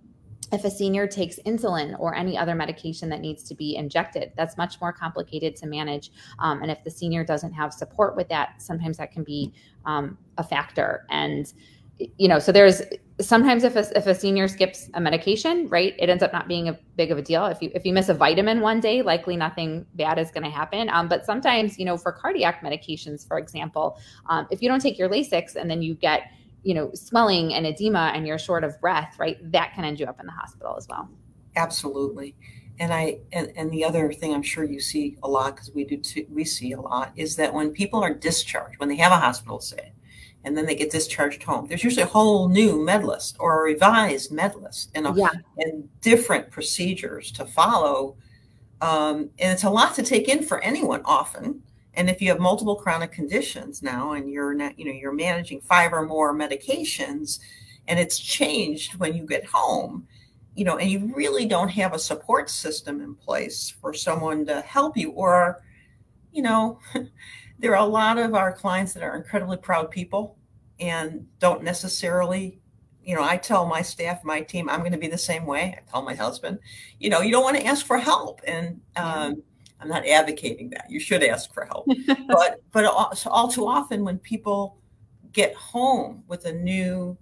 if 0.53 0.65
a 0.65 0.71
senior 0.71 1.07
takes 1.07 1.39
insulin 1.47 1.99
or 1.99 2.15
any 2.15 2.37
other 2.37 2.55
medication 2.55 3.09
that 3.09 3.21
needs 3.21 3.45
to 3.45 3.55
be 3.55 3.77
injected, 3.77 4.33
that's 4.37 4.57
much 4.57 4.81
more 4.81 4.93
complicated 4.93 5.55
to 5.57 5.67
manage. 5.67 6.11
Um, 6.41 6.61
and 6.63 6.73
if 6.73 6.83
the 6.83 6.91
senior 6.91 7.25
doesn't 7.25 7.53
have 7.53 7.73
support 7.73 8.17
with 8.17 8.29
that, 8.31 8.61
sometimes 8.61 8.97
that 8.97 9.13
can 9.13 9.23
be 9.23 9.53
um, 9.85 10.19
a 10.39 10.43
factor. 10.43 11.07
And 11.09 11.53
you 12.17 12.29
know, 12.29 12.39
so 12.39 12.53
there's 12.53 12.83
sometimes 13.21 13.65
if 13.65 13.77
a, 13.77 13.97
if 13.97 14.07
a 14.07 14.15
senior 14.15 14.49
skips 14.49 14.89
a 14.95 15.01
medication 15.01 15.69
right 15.69 15.95
it 15.99 16.09
ends 16.09 16.23
up 16.23 16.33
not 16.33 16.49
being 16.49 16.69
a 16.69 16.79
big 16.97 17.11
of 17.11 17.19
a 17.19 17.23
deal. 17.23 17.47
If 17.47 17.63
you 17.63 17.71
if 17.75 17.85
you 17.85 17.93
miss 17.93 18.09
a 18.09 18.15
vitamin 18.15 18.61
one 18.61 18.81
day 18.81 19.03
likely 19.03 19.37
nothing 19.37 19.87
bad 19.95 20.19
is 20.19 20.31
going 20.31 20.45
to 20.45 20.51
happen. 20.51 20.89
Um, 20.91 21.09
but 21.09 21.25
sometimes 21.25 21.79
you 21.79 21.85
know 21.85 21.97
for 21.97 22.13
cardiac 22.13 22.63
medications 22.63 23.27
for 23.27 23.39
example 23.39 23.99
um, 24.29 24.47
if 24.51 24.63
you 24.63 24.69
don't 24.69 24.81
take 24.81 24.99
your 24.99 25.09
lasix 25.09 25.57
and 25.57 25.71
then 25.71 25.83
you 25.83 25.95
get 25.95 26.33
you 26.63 26.75
know 26.75 26.91
swelling 26.95 27.55
and 27.55 27.67
edema 27.67 28.13
and 28.15 28.27
you're 28.27 28.39
short 28.39 28.65
of 28.65 28.81
breath 28.81 29.17
right 29.19 29.39
that 29.53 29.73
can 29.75 29.85
end 29.85 29.99
you 29.99 30.07
up 30.07 30.21
in 30.21 30.27
the 30.27 30.33
hospital 30.33 30.75
as 30.77 30.87
well. 30.89 31.09
Absolutely. 31.57 32.37
And 32.79 32.93
i 32.93 33.19
and, 33.33 33.53
and 33.57 33.71
the 33.71 33.85
other 33.85 34.13
thing 34.13 34.35
i'm 34.35 34.43
sure 34.43 34.65
you 34.65 34.81
see 34.81 35.17
a 35.23 35.29
lot 35.29 35.55
because 35.55 35.71
we 35.75 35.85
do 35.85 35.99
too, 35.99 36.27
we 36.31 36.45
see 36.45 36.73
a 36.73 36.81
lot 36.81 37.13
is 37.17 37.37
that 37.37 37.53
when 37.53 37.73
people 37.73 38.03
are 38.03 38.15
discharged 38.15 38.79
when 38.79 38.89
they 38.89 38.97
have 38.97 39.13
a 39.13 39.19
hospital 39.19 39.61
stay 39.61 39.93
and 40.45 40.57
then 40.57 40.67
they 40.67 40.75
get 40.75 40.91
discharged 40.91 41.43
home. 41.43 41.67
There's 41.67 41.85
usually 41.85 42.03
a 42.03 42.07
whole 42.07 42.49
new 42.49 42.83
med 42.83 43.05
list 43.05 43.37
or 43.39 43.61
a 43.61 43.73
revised 43.73 44.33
med 44.33 44.57
list 44.57 44.91
and, 44.95 45.07
a, 45.07 45.13
yeah. 45.15 45.31
and 45.59 45.89
different 46.01 46.51
procedures 46.51 47.31
to 47.33 47.45
follow. 47.45 48.17
Um, 48.81 49.31
and 49.39 49.53
it's 49.53 49.65
a 49.65 49.71
lot 49.71 49.95
to 49.97 50.03
take 50.03 50.29
in 50.29 50.43
for 50.43 50.63
anyone 50.63 51.03
often. 51.05 51.63
And 51.95 52.09
if 52.09 52.23
you 52.23 52.29
have 52.29 52.39
multiple 52.39 52.77
chronic 52.77 53.13
conditions 53.13 53.83
now 53.83 54.13
and 54.13 54.31
you're 54.31 54.55
not, 54.55 54.79
you 54.79 54.87
know, 54.87 54.93
you're 54.93 55.13
managing 55.13 55.61
five 55.61 55.93
or 55.93 56.07
more 56.07 56.35
medications 56.35 57.41
and 57.89 57.99
it's 57.99 58.19
changed 58.19 58.95
when 58.95 59.15
you 59.15 59.27
get 59.27 59.45
home, 59.45 60.07
you 60.55 60.65
know, 60.65 60.79
and 60.79 60.91
you 60.91 61.13
really 61.15 61.45
don't 61.45 61.69
have 61.69 61.93
a 61.93 61.99
support 61.99 62.49
system 62.49 63.01
in 63.01 63.15
place 63.15 63.75
for 63.81 63.93
someone 63.93 64.47
to 64.47 64.61
help 64.63 64.97
you 64.97 65.11
or, 65.11 65.63
you 66.33 66.43
know, 66.43 66.79
there 67.61 67.77
are 67.77 67.87
a 67.87 67.89
lot 67.89 68.19
of 68.19 68.35
our 68.35 68.53
clients 68.53 68.95
that 68.95 69.03
are 69.03 69.17
incredibly 69.17 69.57
proud 69.57 69.91
people 69.91 70.37
and 70.81 71.27
don't 71.39 71.63
necessarily 71.63 72.59
you 73.05 73.15
know 73.15 73.23
i 73.23 73.37
tell 73.37 73.67
my 73.67 73.83
staff 73.83 74.25
my 74.25 74.41
team 74.41 74.69
i'm 74.69 74.81
going 74.81 74.93
to 74.93 74.99
be 74.99 75.09
the 75.09 75.19
same 75.19 75.47
way. 75.47 75.79
I 75.79 75.91
tell 75.91 76.03
my 76.03 76.15
husband 76.15 76.59
you 76.99 77.11
know 77.11 77.21
you 77.21 77.31
don't 77.31 77.45
want 77.45 77.57
to 77.59 77.65
ask 77.65 77.87
for 77.87 77.99
help. 77.99 78.41
And 78.47 78.81
um, 78.97 79.43
i'm 79.81 79.89
not 79.89 80.07
advocating 80.07 80.71
that. 80.71 80.87
You 80.89 81.01
should 81.01 81.23
ask 81.23 81.53
for 81.53 81.65
help. 81.65 81.87
But 82.29 82.61
but 82.73 82.85
all, 82.85 83.13
all, 83.27 83.49
too 83.49 83.67
often 83.67 84.05
when 84.05 84.19
people 84.19 84.79
get 85.33 85.55
home 85.55 86.25
with 86.29 86.45
a 86.47 86.53
new 86.53 87.17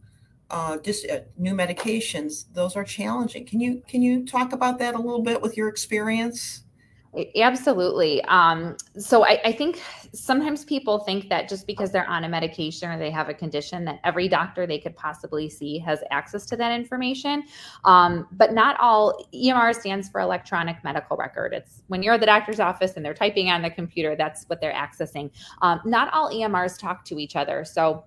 uh, 0.50 0.78
dis, 0.78 1.04
uh, 1.10 1.20
new 1.36 1.54
medications 1.54 2.46
those 2.52 2.76
are 2.76 2.84
challenging. 2.84 3.44
Can 3.44 3.60
you 3.60 3.82
can 3.88 4.02
you 4.02 4.24
talk 4.24 4.52
about 4.52 4.78
that 4.78 4.94
a 4.94 4.98
little 4.98 5.22
bit 5.22 5.42
with 5.42 5.56
your 5.56 5.68
experience 5.68 6.64
Absolutely. 7.36 8.22
Um, 8.24 8.76
so 8.96 9.24
I, 9.24 9.40
I, 9.44 9.52
think 9.52 9.82
sometimes 10.12 10.64
people 10.64 11.00
think 11.00 11.28
that 11.30 11.48
just 11.48 11.66
because 11.66 11.90
they're 11.90 12.08
on 12.08 12.24
a 12.24 12.28
medication 12.28 12.90
or 12.90 12.98
they 12.98 13.10
have 13.10 13.28
a 13.28 13.34
condition, 13.34 13.84
that 13.86 13.98
every 14.04 14.28
doctor 14.28 14.66
they 14.66 14.78
could 14.78 14.94
possibly 14.96 15.48
see 15.50 15.78
has 15.80 16.00
access 16.10 16.46
to 16.46 16.56
that 16.56 16.70
information. 16.72 17.44
Um, 17.84 18.28
but 18.32 18.52
not 18.52 18.78
all 18.78 19.28
EMR 19.34 19.74
stands 19.74 20.08
for 20.08 20.20
electronic 20.20 20.82
medical 20.84 21.16
record. 21.16 21.52
It's 21.52 21.82
when 21.88 22.02
you're 22.02 22.14
at 22.14 22.20
the 22.20 22.26
doctor's 22.26 22.60
office 22.60 22.92
and 22.94 23.04
they're 23.04 23.14
typing 23.14 23.50
on 23.50 23.62
the 23.62 23.70
computer, 23.70 24.14
that's 24.14 24.44
what 24.44 24.60
they're 24.60 24.72
accessing. 24.72 25.30
Um, 25.62 25.80
not 25.84 26.12
all 26.12 26.30
EMRs 26.30 26.78
talk 26.78 27.04
to 27.06 27.18
each 27.18 27.34
other. 27.34 27.64
So 27.64 28.04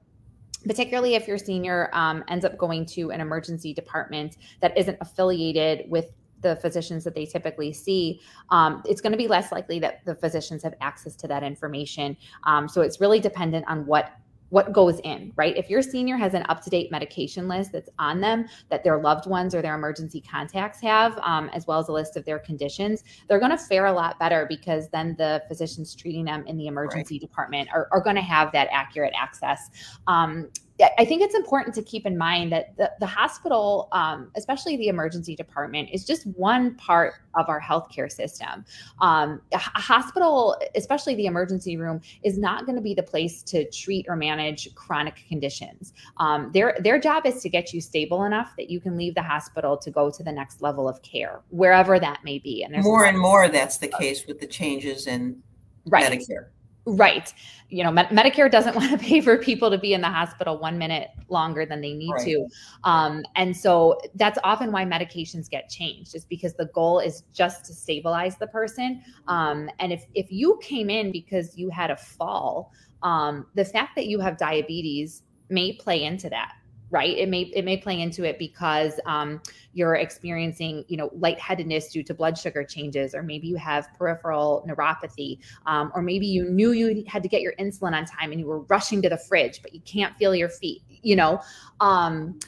particularly 0.68 1.15
if 1.15 1.27
your 1.27 1.38
senior 1.38 1.89
um, 1.94 2.24
ends 2.27 2.46
up 2.46 2.58
going 2.58 2.86
to 2.86 3.12
an 3.12 3.20
emergency 3.20 3.74
department 3.74 4.38
that 4.62 4.77
isn't 4.77 4.98
affiliated 5.01 5.89
with 5.89 6.12
the 6.41 6.55
physicians 6.57 7.03
that 7.03 7.15
they 7.15 7.25
typically 7.25 7.74
see, 7.74 8.21
um, 8.50 8.81
it's 8.86 9.01
going 9.01 9.12
to 9.12 9.17
be 9.17 9.27
less 9.27 9.51
likely 9.51 9.79
that 9.79 10.03
the 10.05 10.15
physicians 10.15 10.63
have 10.63 10.74
access 10.81 11.15
to 11.17 11.27
that 11.27 11.43
information. 11.43 12.17
Um, 12.43 12.67
so 12.67 12.81
it's 12.81 13.00
really 13.00 13.19
dependent 13.19 13.65
on 13.67 13.86
what 13.86 14.13
what 14.51 14.74
goes 14.74 15.00
in, 15.05 15.31
right? 15.38 15.55
If 15.55 15.69
your 15.69 15.81
senior 15.81 16.17
has 16.17 16.33
an 16.33 16.45
up 16.50 16.62
to 16.63 16.69
date 16.69 16.91
medication 16.91 17.48
list 17.48 17.71
that's 17.71 17.89
on 17.98 18.19
them 18.19 18.48
that 18.69 18.83
their 18.83 18.98
loved 18.98 19.25
ones 19.25 19.55
or 19.55 19.62
their 19.62 19.75
emergency 19.75 20.19
contacts 20.21 20.81
have, 20.81 21.17
um, 21.19 21.50
as 21.53 21.67
well 21.67 21.79
as 21.79 21.88
a 21.88 21.93
list 21.93 22.17
of 22.17 22.25
their 22.25 22.38
conditions, 22.38 23.05
they're 23.27 23.39
going 23.39 23.51
to 23.51 23.57
fare 23.57 23.86
a 23.86 23.93
lot 23.93 24.19
better 24.19 24.45
because 24.50 24.89
then 24.89 25.15
the 25.17 25.41
physicians 25.48 25.95
treating 25.95 26.25
them 26.25 26.45
in 26.48 26.57
the 26.57 26.67
emergency 26.67 27.15
right. 27.15 27.21
department 27.21 27.69
are, 27.74 27.88
are 27.93 28.01
going 28.01 28.17
to 28.17 28.21
have 28.21 28.51
that 28.51 28.67
accurate 28.74 29.13
access. 29.17 29.69
Um, 30.07 30.50
I 30.98 31.06
think 31.06 31.22
it's 31.22 31.36
important 31.36 31.76
to 31.76 31.82
keep 31.82 32.06
in 32.06 32.18
mind 32.18 32.52
that 32.52 32.76
the, 32.78 32.92
the 33.00 33.06
hospital, 33.06 33.88
um, 33.92 34.32
especially 34.36 34.78
the 34.78 34.88
emergency 34.88 35.36
department, 35.36 35.90
is 35.92 36.06
just 36.06 36.26
one 36.28 36.76
part 36.76 37.16
of 37.36 37.50
our 37.50 37.62
healthcare 37.62 38.12
system. 38.12 38.66
Um, 39.00 39.42
a, 39.52 39.58
hospital, 39.58 40.58
especially 40.76 41.16
the 41.16 41.26
emergency 41.26 41.78
room, 41.78 42.02
is 42.24 42.38
not 42.38 42.66
going 42.66 42.76
to 42.76 42.82
be 42.82 42.94
the 42.94 43.04
place 43.04 43.44
to 43.44 43.70
treat 43.70 44.06
or 44.08 44.16
manage 44.16 44.74
chronic 44.76 45.24
conditions. 45.28 45.94
Um, 46.18 46.52
their 46.54 46.78
their 46.80 47.00
job 47.00 47.26
is 47.26 47.42
to 47.42 47.50
get 47.50 47.74
you 47.74 47.82
stable 47.82 48.24
enough 48.24 48.54
that 48.58 48.70
you 48.70 48.80
can 48.80 48.98
leave 48.98 49.16
the 49.16 49.24
hospital 49.24 49.78
to 49.78 49.92
go 49.92 50.10
to 50.10 50.24
the 50.24 50.32
next 50.32 50.62
level 50.62 50.88
of 50.88 51.02
care, 51.02 51.42
wherever 51.50 52.00
that 52.00 52.24
may 52.24 52.40
be. 52.40 52.64
And 52.64 52.82
more 52.84 53.06
and 53.06 53.20
more 53.20 53.48
that's 53.50 53.78
the 53.78 53.88
case 53.88 54.26
with 54.28 54.40
the 54.40 54.48
changes 54.48 55.08
in 55.08 55.42
right. 55.86 56.12
Medicare. 56.12 56.48
Right. 56.86 57.32
You 57.70 57.84
know, 57.84 57.92
Medicare 57.92 58.50
doesn't 58.50 58.76
want 58.78 58.92
to 58.92 58.98
pay 58.98 59.22
for 59.22 59.38
people 59.38 59.70
to 59.70 59.78
be 59.78 59.94
in 59.94 60.02
the 60.02 60.10
hospital 60.10 60.58
one 60.58 60.78
minute 60.78 61.10
longer 61.30 61.66
than 61.66 61.82
they 61.82 61.94
need 61.94 62.12
right. 62.12 62.26
to. 62.26 62.48
Um, 62.84 63.24
and 63.36 63.56
so 63.56 64.00
that's 64.16 64.40
often 64.44 64.72
why 64.72 64.84
medications 64.86 65.50
get 65.50 65.70
changed, 65.70 66.16
is 66.16 66.26
because 66.26 66.54
the 66.56 66.66
goal 66.74 67.00
is 67.00 67.24
just 67.34 67.66
to 67.66 67.74
stabilize 67.74 68.38
the 68.38 68.48
person. 68.48 69.04
Um, 69.28 69.70
and 69.80 69.94
if, 69.94 70.06
if 70.16 70.32
you 70.32 70.60
came 70.62 70.90
in 70.90 71.12
because 71.12 71.58
you 71.58 71.70
had 71.70 71.92
a 71.92 71.98
fall, 71.98 72.72
um, 73.04 73.46
the 73.56 73.66
fact 73.66 73.96
that 73.96 74.08
you 74.08 74.20
have 74.20 74.38
diabetes 74.38 75.24
may 75.50 75.74
play 75.74 76.04
into 76.04 76.30
that 76.30 76.54
right? 76.91 77.17
It 77.17 77.29
may 77.29 77.41
it 77.55 77.65
may 77.65 77.77
play 77.77 78.00
into 78.00 78.24
it 78.24 78.38
because 78.38 79.00
um, 79.05 79.41
you're 79.74 79.95
experiencing 79.95 80.86
you 80.88 80.98
know 80.98 81.10
lightheadedness 81.17 81.91
due 81.91 82.03
to 82.03 82.13
blood 82.13 82.38
sugar 82.38 82.63
changes 82.63 83.15
or 83.15 83.24
maybe 83.24 83.48
you 83.48 83.55
have 83.55 83.88
peripheral 83.98 84.65
neuropathy 84.67 85.39
um, 85.65 85.91
or 85.95 86.01
maybe 86.01 86.27
you 86.27 86.43
knew 86.50 86.71
you 86.71 87.03
had 87.07 87.24
to 87.24 87.29
get 87.29 87.41
your 87.41 87.53
insulin 87.60 87.93
on 87.93 88.05
time 88.05 88.31
and 88.31 88.39
you 88.39 88.45
were 88.45 88.60
rushing 88.63 89.01
to 89.01 89.10
the 89.10 89.17
fridge 89.17 89.62
but 89.62 89.74
you 89.74 89.81
can't 89.81 90.15
feel 90.17 90.36
your 90.36 90.50
feet 90.50 90.83
you 91.01 91.15
know? 91.15 91.41
Um, 91.79 92.39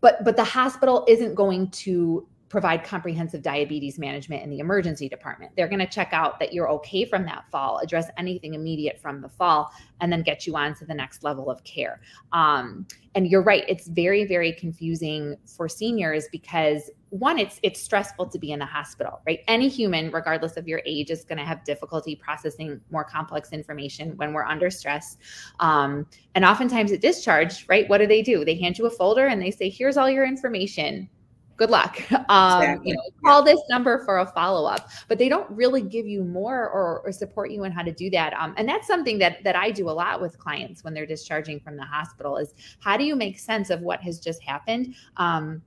but 0.00 0.24
but 0.24 0.36
the 0.36 0.44
hospital 0.44 1.04
isn't 1.08 1.34
going 1.34 1.70
to 1.70 2.26
provide 2.54 2.84
comprehensive 2.84 3.42
diabetes 3.42 3.98
management 3.98 4.40
in 4.44 4.48
the 4.48 4.60
emergency 4.60 5.08
department. 5.08 5.50
They're 5.56 5.66
going 5.66 5.80
to 5.80 5.88
check 5.88 6.10
out 6.12 6.38
that 6.38 6.52
you're 6.52 6.70
okay 6.70 7.04
from 7.04 7.24
that 7.24 7.46
fall, 7.50 7.78
address 7.78 8.06
anything 8.16 8.54
immediate 8.54 9.00
from 9.02 9.20
the 9.20 9.28
fall, 9.28 9.72
and 10.00 10.12
then 10.12 10.22
get 10.22 10.46
you 10.46 10.54
on 10.54 10.72
to 10.76 10.84
the 10.84 10.94
next 10.94 11.24
level 11.24 11.50
of 11.50 11.64
care. 11.64 12.00
Um, 12.30 12.86
and 13.16 13.26
you're 13.26 13.42
right; 13.42 13.64
it's 13.66 13.88
very, 13.88 14.24
very 14.24 14.52
confusing 14.52 15.34
for 15.44 15.68
seniors 15.68 16.28
because 16.30 16.92
one, 17.10 17.40
it's 17.40 17.58
it's 17.64 17.82
stressful 17.82 18.26
to 18.26 18.38
be 18.38 18.52
in 18.52 18.60
the 18.60 18.66
hospital, 18.66 19.20
right? 19.26 19.40
Any 19.48 19.68
human, 19.68 20.12
regardless 20.12 20.56
of 20.56 20.68
your 20.68 20.80
age, 20.86 21.10
is 21.10 21.24
going 21.24 21.38
to 21.38 21.44
have 21.44 21.64
difficulty 21.64 22.14
processing 22.14 22.80
more 22.92 23.02
complex 23.02 23.50
information 23.52 24.16
when 24.16 24.32
we're 24.32 24.44
under 24.44 24.70
stress. 24.70 25.16
Um, 25.58 26.06
and 26.36 26.44
oftentimes 26.44 26.92
at 26.92 27.00
discharge, 27.00 27.66
right? 27.68 27.88
What 27.88 27.98
do 27.98 28.06
they 28.06 28.22
do? 28.22 28.44
They 28.44 28.54
hand 28.54 28.78
you 28.78 28.86
a 28.86 28.90
folder 28.90 29.26
and 29.26 29.42
they 29.42 29.50
say, 29.50 29.68
"Here's 29.68 29.96
all 29.96 30.08
your 30.08 30.24
information." 30.24 31.08
Good 31.56 31.70
luck. 31.70 32.00
Um, 32.28 32.62
exactly. 32.62 32.90
You 32.90 32.94
know, 32.94 33.02
call 33.24 33.42
this 33.42 33.60
number 33.68 34.02
for 34.04 34.18
a 34.18 34.26
follow 34.26 34.66
up, 34.66 34.88
but 35.08 35.18
they 35.18 35.28
don't 35.28 35.48
really 35.50 35.82
give 35.82 36.06
you 36.06 36.24
more 36.24 36.68
or, 36.70 37.00
or 37.00 37.12
support 37.12 37.50
you 37.50 37.64
in 37.64 37.72
how 37.72 37.82
to 37.82 37.92
do 37.92 38.08
that. 38.10 38.32
Um, 38.34 38.54
and 38.56 38.68
that's 38.68 38.86
something 38.86 39.18
that 39.18 39.44
that 39.44 39.54
I 39.54 39.70
do 39.70 39.90
a 39.90 39.92
lot 39.92 40.20
with 40.20 40.38
clients 40.38 40.82
when 40.82 40.94
they're 40.94 41.06
discharging 41.06 41.60
from 41.60 41.76
the 41.76 41.84
hospital 41.84 42.38
is 42.38 42.54
how 42.80 42.96
do 42.96 43.04
you 43.04 43.14
make 43.14 43.38
sense 43.38 43.70
of 43.70 43.80
what 43.80 44.00
has 44.00 44.20
just 44.20 44.42
happened? 44.42 44.94
Um, 45.16 45.62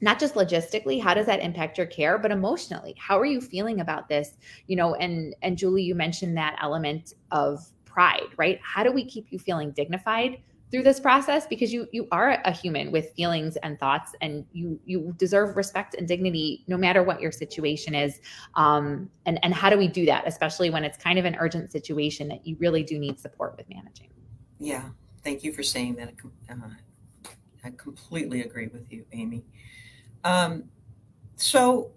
not 0.00 0.18
just 0.18 0.34
logistically 0.34 1.00
how 1.00 1.14
does 1.14 1.26
that 1.26 1.40
impact 1.40 1.76
your 1.76 1.86
care 1.86 2.18
but 2.18 2.30
emotionally 2.30 2.94
how 2.98 3.18
are 3.18 3.26
you 3.26 3.40
feeling 3.40 3.80
about 3.80 4.08
this 4.08 4.36
you 4.66 4.74
know 4.74 4.94
and 4.94 5.34
and 5.42 5.58
julie 5.58 5.82
you 5.82 5.94
mentioned 5.94 6.36
that 6.36 6.56
element 6.62 7.14
of 7.30 7.66
pride 7.84 8.28
right 8.36 8.58
how 8.62 8.82
do 8.82 8.90
we 8.90 9.04
keep 9.04 9.26
you 9.30 9.38
feeling 9.38 9.70
dignified 9.72 10.38
through 10.72 10.82
this 10.82 10.98
process 10.98 11.46
because 11.46 11.72
you 11.72 11.86
you 11.92 12.08
are 12.10 12.40
a 12.46 12.50
human 12.50 12.90
with 12.90 13.12
feelings 13.14 13.56
and 13.56 13.78
thoughts 13.78 14.14
and 14.22 14.44
you 14.52 14.80
you 14.86 15.14
deserve 15.18 15.54
respect 15.56 15.94
and 15.94 16.08
dignity 16.08 16.64
no 16.66 16.78
matter 16.78 17.02
what 17.02 17.20
your 17.20 17.30
situation 17.30 17.94
is. 17.94 18.20
Um, 18.54 19.10
and 19.26 19.38
and 19.44 19.52
how 19.52 19.68
do 19.68 19.76
we 19.76 19.86
do 19.86 20.06
that 20.06 20.26
especially 20.26 20.70
when 20.70 20.82
it's 20.82 20.96
kind 20.96 21.18
of 21.18 21.26
an 21.26 21.36
urgent 21.38 21.70
situation 21.70 22.26
that 22.28 22.46
you 22.46 22.56
really 22.58 22.82
do 22.82 22.98
need 22.98 23.20
support 23.20 23.54
with 23.56 23.68
managing? 23.68 24.08
Yeah. 24.58 24.88
Thank 25.22 25.44
you 25.44 25.52
for 25.52 25.62
saying 25.62 25.96
that. 25.96 26.14
Uh, 26.50 26.54
i 27.64 27.70
completely 27.76 28.40
agree 28.40 28.66
with 28.68 28.90
you 28.90 29.04
amy. 29.12 29.44
Um, 30.24 30.64
so 31.36 31.92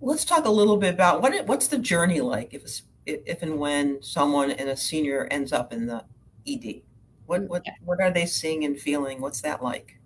let's 0.00 0.24
talk 0.24 0.44
a 0.44 0.50
little 0.50 0.76
bit 0.76 0.92
about 0.92 1.22
what 1.22 1.32
it, 1.32 1.46
what's 1.46 1.68
the 1.68 1.78
journey 1.78 2.20
like 2.20 2.52
if 2.52 2.82
if 3.06 3.42
and 3.42 3.58
when 3.58 4.02
someone 4.02 4.50
and 4.50 4.68
a 4.68 4.76
senior 4.76 5.26
ends 5.30 5.52
up 5.52 5.72
in 5.72 5.86
the 5.86 6.04
ed 6.46 6.82
what 7.26 7.42
what 7.42 7.64
what 7.84 8.00
are 8.00 8.10
they 8.10 8.26
seeing 8.26 8.64
and 8.64 8.78
feeling? 8.78 9.20
What's 9.20 9.40
that 9.42 9.62
like? 9.62 9.98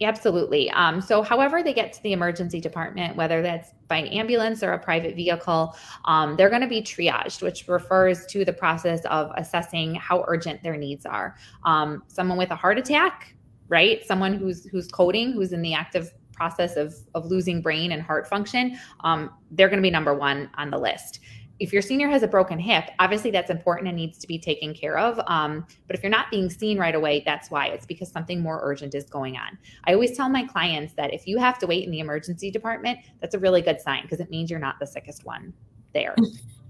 Absolutely. 0.00 0.68
Um, 0.70 1.00
so, 1.00 1.22
however 1.22 1.62
they 1.62 1.72
get 1.72 1.92
to 1.92 2.02
the 2.02 2.12
emergency 2.12 2.60
department, 2.60 3.14
whether 3.14 3.40
that's 3.40 3.70
by 3.86 3.98
an 3.98 4.06
ambulance 4.08 4.64
or 4.64 4.72
a 4.72 4.78
private 4.78 5.14
vehicle, 5.14 5.76
um, 6.06 6.36
they're 6.36 6.48
going 6.50 6.62
to 6.62 6.66
be 6.66 6.82
triaged, 6.82 7.40
which 7.40 7.68
refers 7.68 8.26
to 8.26 8.44
the 8.44 8.52
process 8.52 9.04
of 9.04 9.30
assessing 9.36 9.94
how 9.94 10.24
urgent 10.26 10.60
their 10.64 10.76
needs 10.76 11.06
are. 11.06 11.36
Um, 11.64 12.02
someone 12.08 12.36
with 12.36 12.50
a 12.50 12.56
heart 12.56 12.78
attack 12.78 13.36
right? 13.68 14.04
Someone 14.06 14.34
who's 14.34 14.64
who's 14.66 14.88
coding, 14.88 15.32
who's 15.32 15.52
in 15.52 15.62
the 15.62 15.74
active 15.74 16.12
process 16.32 16.76
of 16.76 16.94
of 17.14 17.26
losing 17.26 17.62
brain 17.62 17.92
and 17.92 18.02
heart 18.02 18.26
function, 18.26 18.78
um, 19.00 19.30
they're 19.52 19.68
going 19.68 19.78
to 19.78 19.82
be 19.82 19.90
number 19.90 20.14
one 20.14 20.50
on 20.56 20.70
the 20.70 20.78
list. 20.78 21.20
If 21.58 21.72
your 21.72 21.82
senior 21.82 22.08
has 22.08 22.22
a 22.22 22.28
broken 22.28 22.58
hip, 22.58 22.84
obviously 22.98 23.30
that's 23.30 23.50
important 23.50 23.88
and 23.88 23.96
needs 23.96 24.18
to 24.18 24.26
be 24.26 24.38
taken 24.38 24.74
care 24.74 24.98
of. 24.98 25.18
Um, 25.26 25.66
but 25.86 25.96
if 25.96 26.02
you're 26.02 26.10
not 26.10 26.30
being 26.30 26.50
seen 26.50 26.78
right 26.78 26.94
away, 26.94 27.22
that's 27.24 27.50
why. 27.50 27.68
It's 27.68 27.86
because 27.86 28.10
something 28.10 28.40
more 28.40 28.60
urgent 28.62 28.94
is 28.94 29.04
going 29.04 29.36
on. 29.36 29.56
I 29.84 29.94
always 29.94 30.16
tell 30.16 30.28
my 30.28 30.44
clients 30.44 30.92
that 30.94 31.14
if 31.14 31.26
you 31.26 31.38
have 31.38 31.58
to 31.60 31.66
wait 31.66 31.84
in 31.84 31.90
the 31.90 32.00
emergency 32.00 32.50
department, 32.50 32.98
that's 33.20 33.34
a 33.34 33.38
really 33.38 33.62
good 33.62 33.80
sign 33.80 34.02
because 34.02 34.20
it 34.20 34.30
means 34.30 34.50
you're 34.50 34.60
not 34.60 34.78
the 34.78 34.86
sickest 34.86 35.24
one 35.24 35.52
there. 35.94 36.14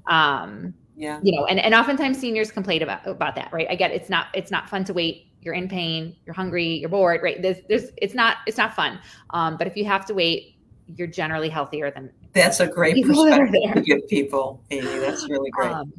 Um, 0.06 0.72
yeah. 0.96 1.20
You 1.22 1.32
know, 1.32 1.46
and, 1.46 1.58
and 1.58 1.74
oftentimes 1.74 2.18
seniors 2.18 2.50
complain 2.50 2.82
about 2.82 3.06
about 3.06 3.34
that, 3.34 3.52
right? 3.52 3.66
I 3.68 3.74
get 3.74 3.90
it's 3.90 4.08
not 4.08 4.28
it's 4.34 4.50
not 4.50 4.68
fun 4.68 4.84
to 4.84 4.94
wait. 4.94 5.26
You're 5.42 5.54
in 5.54 5.68
pain, 5.68 6.16
you're 6.24 6.34
hungry, 6.34 6.66
you're 6.66 6.88
bored, 6.88 7.22
right? 7.22 7.40
There's, 7.40 7.58
there's 7.68 7.90
it's 7.98 8.14
not 8.14 8.38
it's 8.46 8.56
not 8.56 8.74
fun. 8.74 8.98
Um, 9.30 9.56
but 9.56 9.66
if 9.66 9.76
you 9.76 9.84
have 9.84 10.06
to 10.06 10.14
wait, 10.14 10.55
you're 10.94 11.08
generally 11.08 11.48
healthier 11.48 11.90
than 11.90 12.10
that's 12.32 12.60
a 12.60 12.66
great 12.66 13.04
perspective 13.06 13.74
to 13.74 13.80
give 13.80 14.06
people, 14.08 14.62
Amy. 14.70 14.98
That's 14.98 15.28
really 15.28 15.50
great. 15.50 15.70
Um, 15.70 15.92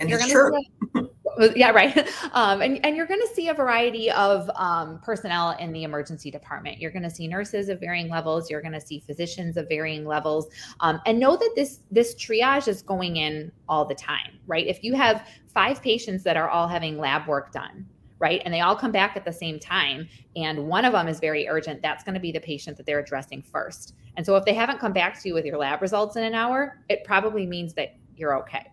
and 0.00 0.12
it's 0.12 0.28
true. 0.28 0.52
yeah, 1.54 1.70
right. 1.70 1.96
Um, 2.32 2.60
and, 2.62 2.84
and 2.84 2.96
you're 2.96 3.06
going 3.06 3.20
to 3.20 3.34
see 3.34 3.48
a 3.48 3.54
variety 3.54 4.10
of 4.10 4.50
um, 4.54 5.00
personnel 5.02 5.56
in 5.58 5.72
the 5.72 5.84
emergency 5.84 6.30
department. 6.30 6.78
You're 6.78 6.90
going 6.90 7.02
to 7.02 7.10
see 7.10 7.26
nurses 7.26 7.68
of 7.68 7.80
varying 7.80 8.08
levels. 8.08 8.50
You're 8.50 8.60
going 8.60 8.74
to 8.74 8.80
see 8.80 9.00
physicians 9.00 9.56
of 9.56 9.68
varying 9.68 10.04
levels. 10.04 10.48
Um, 10.80 11.00
and 11.06 11.18
know 11.18 11.36
that 11.36 11.52
this 11.56 11.80
this 11.90 12.14
triage 12.14 12.68
is 12.68 12.82
going 12.82 13.16
in 13.16 13.50
all 13.68 13.84
the 13.84 13.94
time, 13.94 14.38
right? 14.46 14.66
If 14.66 14.82
you 14.82 14.94
have 14.94 15.26
five 15.48 15.82
patients 15.82 16.22
that 16.24 16.36
are 16.36 16.48
all 16.48 16.68
having 16.68 16.98
lab 16.98 17.26
work 17.26 17.52
done, 17.52 17.86
right, 18.18 18.40
and 18.44 18.52
they 18.52 18.60
all 18.60 18.76
come 18.76 18.92
back 18.92 19.16
at 19.16 19.24
the 19.24 19.32
same 19.32 19.58
time, 19.58 20.08
and 20.36 20.66
one 20.66 20.84
of 20.84 20.92
them 20.92 21.08
is 21.08 21.20
very 21.20 21.48
urgent, 21.48 21.82
that's 21.82 22.04
going 22.04 22.14
to 22.14 22.20
be 22.20 22.32
the 22.32 22.40
patient 22.40 22.76
that 22.76 22.86
they're 22.86 23.00
addressing 23.00 23.42
first. 23.42 23.94
And 24.16 24.24
so 24.24 24.36
if 24.36 24.44
they 24.44 24.54
haven't 24.54 24.78
come 24.78 24.92
back 24.92 25.20
to 25.20 25.28
you 25.28 25.34
with 25.34 25.44
your 25.44 25.58
lab 25.58 25.82
results 25.82 26.16
in 26.16 26.22
an 26.22 26.34
hour, 26.34 26.82
it 26.88 27.04
probably 27.04 27.46
means 27.46 27.74
that 27.74 27.96
you're 28.16 28.38
okay 28.38 28.66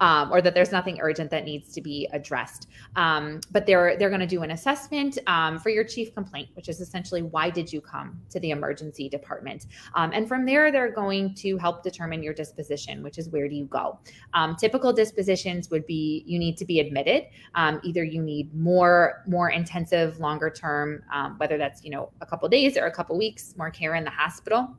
um, 0.00 0.32
or 0.32 0.40
that 0.40 0.54
there's 0.54 0.72
nothing 0.72 0.98
urgent 1.00 1.30
that 1.30 1.44
needs 1.44 1.72
to 1.72 1.80
be 1.80 2.08
addressed. 2.12 2.68
Um, 2.96 3.40
but 3.52 3.66
they're 3.66 3.96
they're 3.98 4.08
going 4.08 4.20
to 4.20 4.26
do 4.26 4.42
an 4.42 4.50
assessment 4.50 5.18
um, 5.26 5.58
for 5.58 5.70
your 5.70 5.84
chief 5.84 6.14
complaint, 6.14 6.48
which 6.54 6.68
is 6.68 6.80
essentially 6.80 7.22
why 7.22 7.50
did 7.50 7.72
you 7.72 7.80
come 7.80 8.20
to 8.30 8.40
the 8.40 8.50
emergency 8.50 9.08
department, 9.08 9.66
um, 9.94 10.10
and 10.12 10.26
from 10.28 10.44
there 10.44 10.72
they're 10.72 10.92
going 10.92 11.34
to 11.34 11.56
help 11.58 11.82
determine 11.82 12.22
your 12.22 12.34
disposition, 12.34 13.02
which 13.02 13.18
is 13.18 13.28
where 13.28 13.48
do 13.48 13.54
you 13.54 13.66
go. 13.66 13.98
Um, 14.34 14.56
typical 14.56 14.92
dispositions 14.92 15.70
would 15.70 15.86
be 15.86 16.24
you 16.26 16.38
need 16.38 16.56
to 16.58 16.64
be 16.64 16.80
admitted. 16.80 17.26
Um, 17.54 17.80
either 17.82 18.04
you 18.04 18.22
need 18.22 18.54
more 18.54 19.22
more 19.26 19.50
intensive, 19.50 20.18
longer 20.18 20.50
term, 20.50 21.02
whether 21.36 21.58
that's 21.58 21.84
you 21.84 21.90
know 21.90 22.10
a 22.20 22.26
couple 22.26 22.48
days 22.48 22.76
or 22.76 22.86
a 22.86 22.92
couple 22.92 23.16
weeks, 23.16 23.54
more 23.56 23.70
care 23.70 23.94
in 23.94 24.04
the 24.04 24.10
hospital 24.10 24.76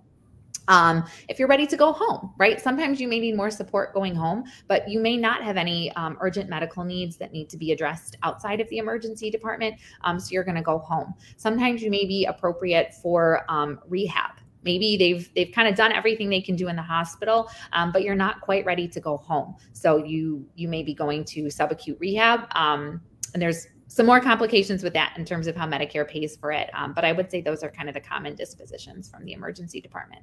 um, 0.68 1.06
if 1.28 1.40
you're 1.40 1.48
ready 1.48 1.68
to 1.68 1.78
go 1.78 1.92
home, 1.92 2.34
right? 2.38 2.60
Sometimes 2.62 3.00
you 3.02 3.08
may 3.08 3.20
need 3.20 3.36
more 3.36 3.52
support 3.52 3.94
going 3.94 4.16
home, 4.16 4.44
but 4.68 4.88
you 4.90 5.00
may 5.00 5.18
not 5.18 5.44
have 5.44 5.58
any 5.58 5.92
um, 5.94 6.18
urgent 6.22 6.50
medical 6.50 6.84
needs 6.84 7.18
that 7.18 7.32
need 7.32 7.50
to 7.50 7.58
be 7.58 7.72
addressed 7.72 8.18
outside 8.24 8.62
of 8.62 8.70
the 8.70 8.78
emergency 8.78 9.30
department. 9.30 9.76
Um, 10.02 10.20
so 10.20 10.32
you're 10.32 10.44
going 10.44 10.56
to 10.56 10.62
go 10.62 10.80
home. 10.80 11.14
Sometimes 11.38 11.82
you 11.82 11.90
may 11.90 12.06
be 12.06 12.26
appropriate 12.26 12.94
for 12.94 13.46
um, 13.50 13.80
rehab. 13.88 14.32
Maybe 14.64 14.96
they've 14.96 15.34
they've 15.34 15.52
kind 15.52 15.68
of 15.68 15.76
done 15.76 15.92
everything 15.92 16.30
they 16.30 16.42
can 16.42 16.56
do 16.56 16.68
in 16.68 16.76
the 16.76 16.84
hospital, 16.84 17.50
um, 17.74 17.92
but 17.92 18.04
you're 18.04 18.14
not 18.14 18.42
quite 18.42 18.64
ready 18.64 18.88
to 18.90 19.00
go 19.00 19.18
home. 19.18 19.56
So 19.74 19.98
you 19.98 20.46
you 20.56 20.68
may 20.68 20.84
be 20.84 20.94
going 20.94 21.26
to 21.26 21.46
subacute 21.46 22.00
rehab, 22.00 22.42
um, 22.52 23.02
and 23.34 23.42
there's 23.42 23.66
some 23.88 24.06
more 24.06 24.22
complications 24.22 24.84
with 24.84 24.94
that 24.94 25.16
in 25.18 25.26
terms 25.26 25.48
of 25.48 25.56
how 25.56 25.68
Medicare 25.68 26.08
pays 26.08 26.38
for 26.38 26.52
it. 26.52 26.70
but 26.96 27.04
I 27.04 27.12
would 27.12 27.30
say 27.30 27.42
those 27.42 27.62
are 27.64 27.70
kind 27.70 27.90
of 27.90 27.96
the 27.96 28.00
common 28.00 28.36
dispositions 28.36 29.10
from 29.10 29.26
the 29.26 29.34
emergency 29.34 29.82
department 29.82 30.22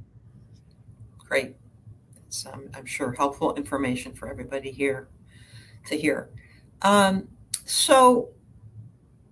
great. 1.29 1.57
It's, 2.27 2.47
um, 2.47 2.69
I'm 2.75 2.87
sure, 2.87 3.13
helpful 3.13 3.55
information 3.55 4.15
for 4.15 4.29
everybody 4.29 4.71
here 4.71 5.09
to 5.87 5.97
hear. 5.97 6.31
Um, 6.83 7.29
so, 7.65 8.31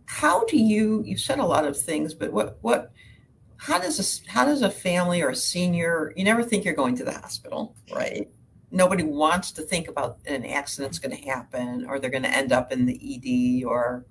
how 0.07 0.45
do 0.45 0.57
you? 0.57 1.03
You 1.05 1.17
said 1.17 1.39
a 1.39 1.45
lot 1.45 1.67
of 1.67 1.79
things, 1.79 2.15
but 2.15 2.33
what 2.33 2.59
what? 2.61 2.93
How 3.59 3.79
does 3.79 3.99
a 3.99 4.31
how 4.31 4.45
does 4.45 4.63
a 4.63 4.71
family 4.71 5.23
or 5.23 5.31
a 5.31 5.37
senior? 5.37 6.13
You 6.17 6.25
never 6.25 6.43
think 6.43 6.65
you're 6.65 6.75
going 6.75 6.97
to 6.97 7.05
the 7.05 7.13
hospital, 7.13 7.75
right? 7.95 8.29
Nobody 8.71 9.03
wants 9.03 9.53
to 9.53 9.63
think 9.63 9.89
about 9.89 10.19
an 10.27 10.45
accident's 10.45 10.99
going 10.99 11.17
to 11.17 11.29
happen, 11.29 11.87
or 11.89 11.99
they're 11.99 12.11
going 12.11 12.23
to 12.25 12.35
end 12.35 12.53
up 12.53 12.73
in 12.73 12.87
the 12.87 12.95
ED, 12.95 13.65
or 13.67 14.05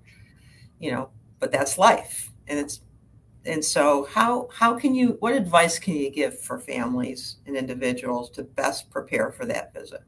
you 0.78 0.90
know. 0.90 1.10
But 1.38 1.52
that's 1.52 1.78
life, 1.78 2.30
and 2.48 2.58
it's 2.58 2.80
and 3.46 3.64
so 3.64 4.06
how 4.12 4.48
how 4.52 4.78
can 4.78 4.94
you 4.94 5.16
what 5.20 5.34
advice 5.34 5.78
can 5.78 5.94
you 5.94 6.10
give 6.10 6.38
for 6.38 6.58
families 6.58 7.36
and 7.46 7.56
individuals 7.56 8.30
to 8.30 8.42
best 8.42 8.90
prepare 8.90 9.30
for 9.30 9.46
that 9.46 9.72
visit? 9.72 10.02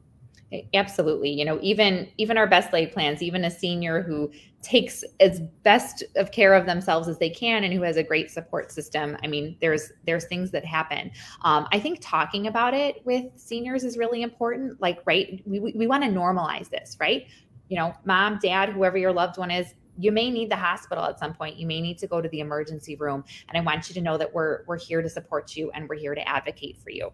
Absolutely. 0.72 1.30
You 1.30 1.44
know 1.44 1.58
even 1.60 2.08
even 2.16 2.38
our 2.38 2.46
best 2.46 2.72
laid 2.72 2.92
plans 2.92 3.22
even 3.22 3.44
a 3.44 3.50
senior 3.50 4.02
who 4.02 4.30
takes 4.62 5.04
as 5.20 5.40
best 5.62 6.02
of 6.16 6.32
care 6.32 6.54
of 6.54 6.66
themselves 6.66 7.06
as 7.06 7.18
they 7.18 7.30
can 7.30 7.64
and 7.64 7.72
who 7.72 7.82
has 7.82 7.96
a 7.96 8.02
great 8.02 8.30
support 8.30 8.72
system. 8.72 9.16
I 9.22 9.26
mean 9.26 9.56
there's 9.60 9.92
there's 10.06 10.24
things 10.24 10.50
that 10.52 10.64
happen. 10.64 11.10
Um, 11.42 11.68
i 11.70 11.78
think 11.78 11.98
talking 12.00 12.46
about 12.46 12.74
it 12.74 13.04
with 13.04 13.26
seniors 13.36 13.84
is 13.84 13.98
really 13.98 14.22
important. 14.22 14.80
Like 14.80 15.00
right 15.04 15.42
we, 15.44 15.60
we, 15.60 15.72
we 15.74 15.86
want 15.86 16.02
to 16.04 16.10
normalize 16.10 16.70
this 16.70 16.96
right? 17.00 17.26
You 17.68 17.76
know 17.76 17.94
mom 18.04 18.38
dad 18.42 18.70
whoever 18.70 18.96
your 18.96 19.12
loved 19.12 19.36
one 19.36 19.50
is 19.50 19.74
you 19.98 20.12
may 20.12 20.30
need 20.30 20.50
the 20.50 20.56
hospital 20.56 21.04
at 21.04 21.18
some 21.18 21.34
point. 21.34 21.56
You 21.56 21.66
may 21.66 21.80
need 21.80 21.98
to 21.98 22.06
go 22.06 22.22
to 22.22 22.28
the 22.28 22.40
emergency 22.40 22.96
room. 22.96 23.24
And 23.48 23.58
I 23.58 23.60
want 23.60 23.88
you 23.88 23.94
to 23.94 24.00
know 24.00 24.16
that 24.16 24.32
we're 24.32 24.64
we're 24.66 24.78
here 24.78 25.02
to 25.02 25.08
support 25.08 25.56
you 25.56 25.70
and 25.72 25.88
we're 25.88 25.96
here 25.96 26.14
to 26.14 26.26
advocate 26.26 26.78
for 26.82 26.90
you. 26.90 27.10